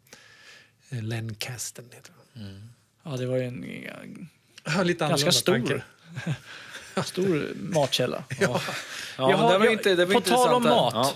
[0.90, 2.70] Eh, Len Kasten heter han.
[3.04, 4.30] Ja, det var ju en
[4.66, 5.84] Ja, lite ganska stor,
[7.06, 8.24] stor matkälla.
[8.40, 8.62] Ja,
[9.18, 10.94] Jag men har- det var jag- inte, det var på tal om mat.
[10.94, 11.14] Ja.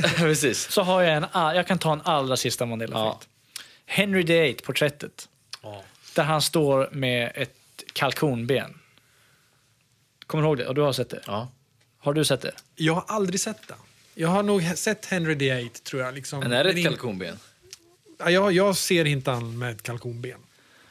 [0.16, 0.70] Precis.
[0.70, 3.28] Så har jag en, jag kan ta en allra sista Mandela-effekt.
[3.86, 5.28] Henry VIII, porträttet.
[5.62, 5.82] Ja.
[6.14, 7.54] Där han står med ett
[7.92, 8.78] kalkonben.
[10.26, 10.66] Kommer du ihåg det?
[10.66, 11.22] Och du har sett det?
[11.26, 11.48] Ja.
[11.98, 12.52] Har du sett det?
[12.74, 13.74] Jag har aldrig sett det.
[14.18, 16.14] Jag har nog sett Henry VIII, tror jag.
[16.14, 16.40] Liksom.
[16.40, 17.38] Men är det ett kalkonben?
[18.18, 20.38] Ja, jag, jag ser inte han med ett kalkonben.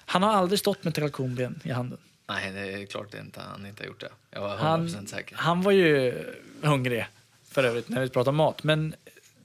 [0.05, 1.99] Han har aldrig stått med ett kalkonben i handen.
[2.27, 4.09] Nej, det är klart det inte, han inte har gjort det.
[4.31, 5.35] Jag var 100% Han, säker.
[5.35, 6.13] han var ju
[6.61, 7.05] hungrig,
[7.51, 8.63] för övrigt, när vi pratar mat.
[8.63, 8.95] Men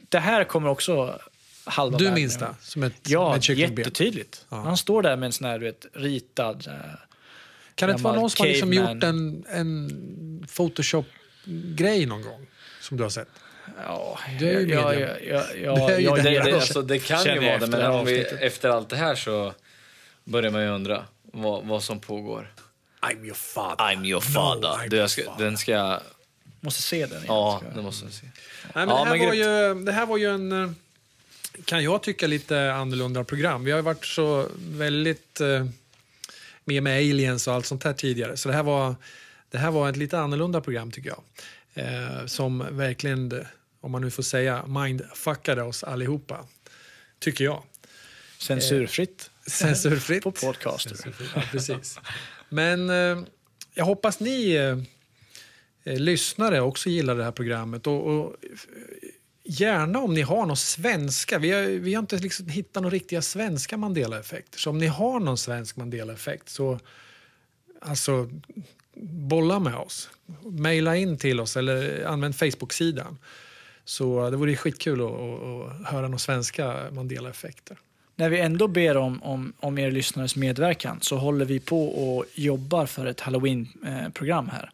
[0.09, 1.21] det här kommer också
[1.65, 2.55] halva Du minns det?
[2.61, 4.47] Som ett, Ja, ett jättetydligt.
[4.49, 4.57] Ja.
[4.57, 6.67] Han står där med en sån här, du vet, ritad...
[6.69, 6.75] eh,
[7.75, 12.47] Kan det inte vara någon som har liksom gjort en, en Photoshop-grej någon gång?
[12.81, 13.29] Som du har sett?
[13.87, 15.09] Ja, Det är ju ja, ja,
[15.63, 17.65] ja, Det är ju ja, den Det, jag alltså, det kan ju vara jag det,
[17.65, 19.55] efter men om vi, efter allt det här så
[20.25, 22.53] börjar man ju undra vad, vad som pågår.
[23.01, 23.85] I'm your father.
[23.85, 24.69] I'm your father.
[24.69, 25.45] I'm du, jag ska, father.
[25.45, 26.01] den ska jag...
[26.61, 27.25] Måste se den igen.
[27.29, 28.27] Ja, det måste du se.
[28.75, 30.71] Nej, men Ja, det, här men var ju, det här var ju en, eh,
[31.65, 33.65] kan jag tycka, lite annorlunda program.
[33.65, 35.67] Vi har ju varit så väldigt eh,
[36.65, 38.37] med med aliens och allt sånt här tidigare.
[38.37, 38.95] Så det här var,
[39.51, 41.23] det här var ett lite annorlunda program tycker jag.
[41.75, 43.47] Eh, som verkligen,
[43.81, 46.47] om man nu får säga, mindfuckade oss allihopa.
[47.19, 47.63] Tycker jag.
[48.39, 49.31] Censurfritt.
[49.47, 50.23] Censurfritt.
[50.25, 50.95] På podcaster.
[50.95, 51.99] Censurfritt, Ja, precis.
[52.49, 53.25] Men eh,
[53.75, 54.79] jag hoppas ni eh,
[55.93, 57.87] eh, lyssnare också gillar det här programmet.
[57.87, 58.51] Och, och eh,
[59.45, 61.39] gärna om ni har någon svenska.
[61.39, 64.59] Vi har, vi har inte liksom hittat några riktiga svenska Mandela-effekter.
[64.59, 66.79] Så om ni har någon svensk Mandela-effekt så
[67.81, 68.31] alltså,
[69.03, 70.11] bolla med oss.
[70.43, 73.19] Maila in till oss eller använd Facebook-sidan.
[73.85, 77.77] Så det vore skitkul att, att, att höra några svenska Mandela-effekter.
[78.17, 82.25] När vi ändå ber om, om, om er lyssnares medverkan så håller vi på och
[82.35, 84.71] jobbar för ett halloween-program här.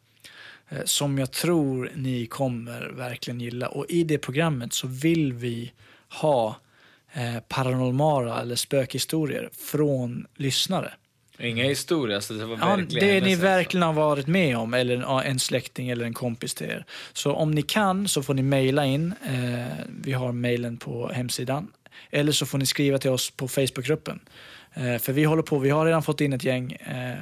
[0.68, 3.68] Eh, som jag tror ni kommer verkligen gilla.
[3.68, 5.72] Och i det programmet så vill vi
[6.08, 6.56] ha
[7.12, 10.92] eh, paranormala eller spökhistorier från lyssnare.
[11.38, 13.42] Inga historier, alltså det var Ja, verkligen det ni händelser.
[13.42, 16.84] verkligen har varit med om, eller en släkting eller en kompis till er.
[17.12, 19.14] Så om ni kan så får ni mejla in.
[19.26, 19.66] Eh,
[20.02, 21.68] vi har mejlen på hemsidan.
[22.10, 24.20] Eller så får ni skriva till oss på Facebookgruppen.
[24.74, 27.14] Eh, för vi håller på, vi har redan fått in ett gäng eh,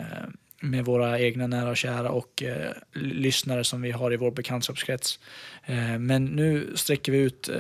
[0.65, 5.21] med våra egna nära och kära och eh, lyssnare som vi har i vår bekantskapskrets.
[5.65, 7.57] Eh, men nu sträcker vi ut eh,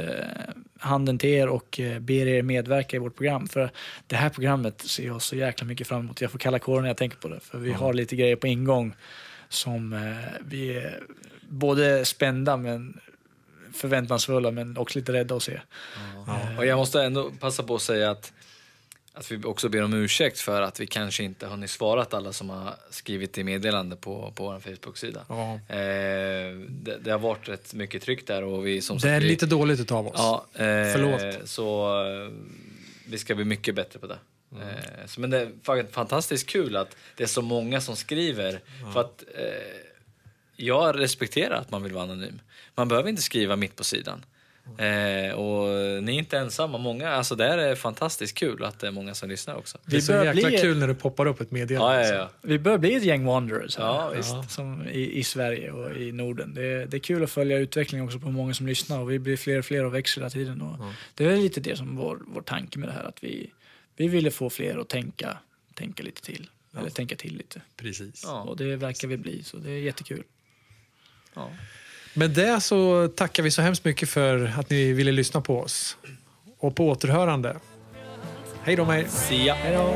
[0.78, 3.48] handen till er och eh, ber er medverka i vårt program.
[3.48, 3.70] För
[4.07, 6.20] det här programmet ser jag så jäkla mycket fram emot.
[6.20, 7.40] Jag får kalla kåren när jag tänker på det.
[7.40, 8.94] För vi har lite grejer på ingång
[9.48, 10.00] som eh,
[10.46, 11.02] vi är
[11.48, 13.00] både spända men
[13.74, 15.61] förväntansfulla men också lite rädda att se.
[16.59, 18.32] Och jag måste ändå passa på att säga att,
[19.15, 22.51] att vi också ber om ursäkt för att vi kanske inte har svarat alla som
[22.51, 25.25] har skrivit i meddelande på, på vår Facebook-sida.
[25.29, 25.55] Ja.
[25.55, 29.21] Eh, det, det har varit rätt mycket tryck där och vi som Det sagt, är
[29.21, 30.15] vi, lite dåligt utav oss.
[30.17, 31.49] Ja, eh, Förlåt.
[31.49, 32.31] Så eh,
[33.07, 34.19] vi ska bli mycket bättre på det.
[34.53, 38.61] Eh, så, men det är fa- fantastiskt kul att det är så många som skriver.
[38.93, 39.45] För att eh,
[40.57, 42.41] jag respekterar att man vill vara anonym.
[42.75, 44.25] Man behöver inte skriva mitt på sidan.
[44.79, 45.69] Eh, och
[46.03, 46.79] ni är inte ensamma.
[46.79, 49.79] Många, alltså det här är fantastiskt kul att det är många som lyssnar också.
[49.85, 51.93] Det är så jäkla bli- kul när det poppar upp ett meddelande.
[51.95, 52.15] Ja, ja, alltså.
[52.15, 52.31] ja.
[52.49, 54.51] Vi börjar bli ett gäng wanderers här, Ja, visst.
[54.51, 56.55] Som i, i Sverige och i Norden.
[56.55, 59.11] Det, är- det är kul att följa utvecklingen också på hur många som lyssnar och
[59.11, 60.62] vi blir fler och fler och växer hela tiden.
[60.62, 60.79] Och
[61.15, 63.51] Det är lite det som vår, vår tanke med det här, att vi,
[63.97, 65.39] vi ville få fler att tänka,
[65.75, 66.51] tänka lite till.
[66.79, 67.61] Eller tänka till lite.
[67.77, 68.23] Precis.
[68.27, 68.41] Ja.
[68.43, 70.23] Och det verkar vi bli, så det är jättekul.
[71.35, 71.51] Ja.
[72.17, 75.97] Med det så tackar vi så hemskt mycket för att ni ville lyssna på oss.
[76.59, 77.57] Och på återhörande.
[78.62, 79.07] Hej då med er.
[79.55, 79.95] Hej då!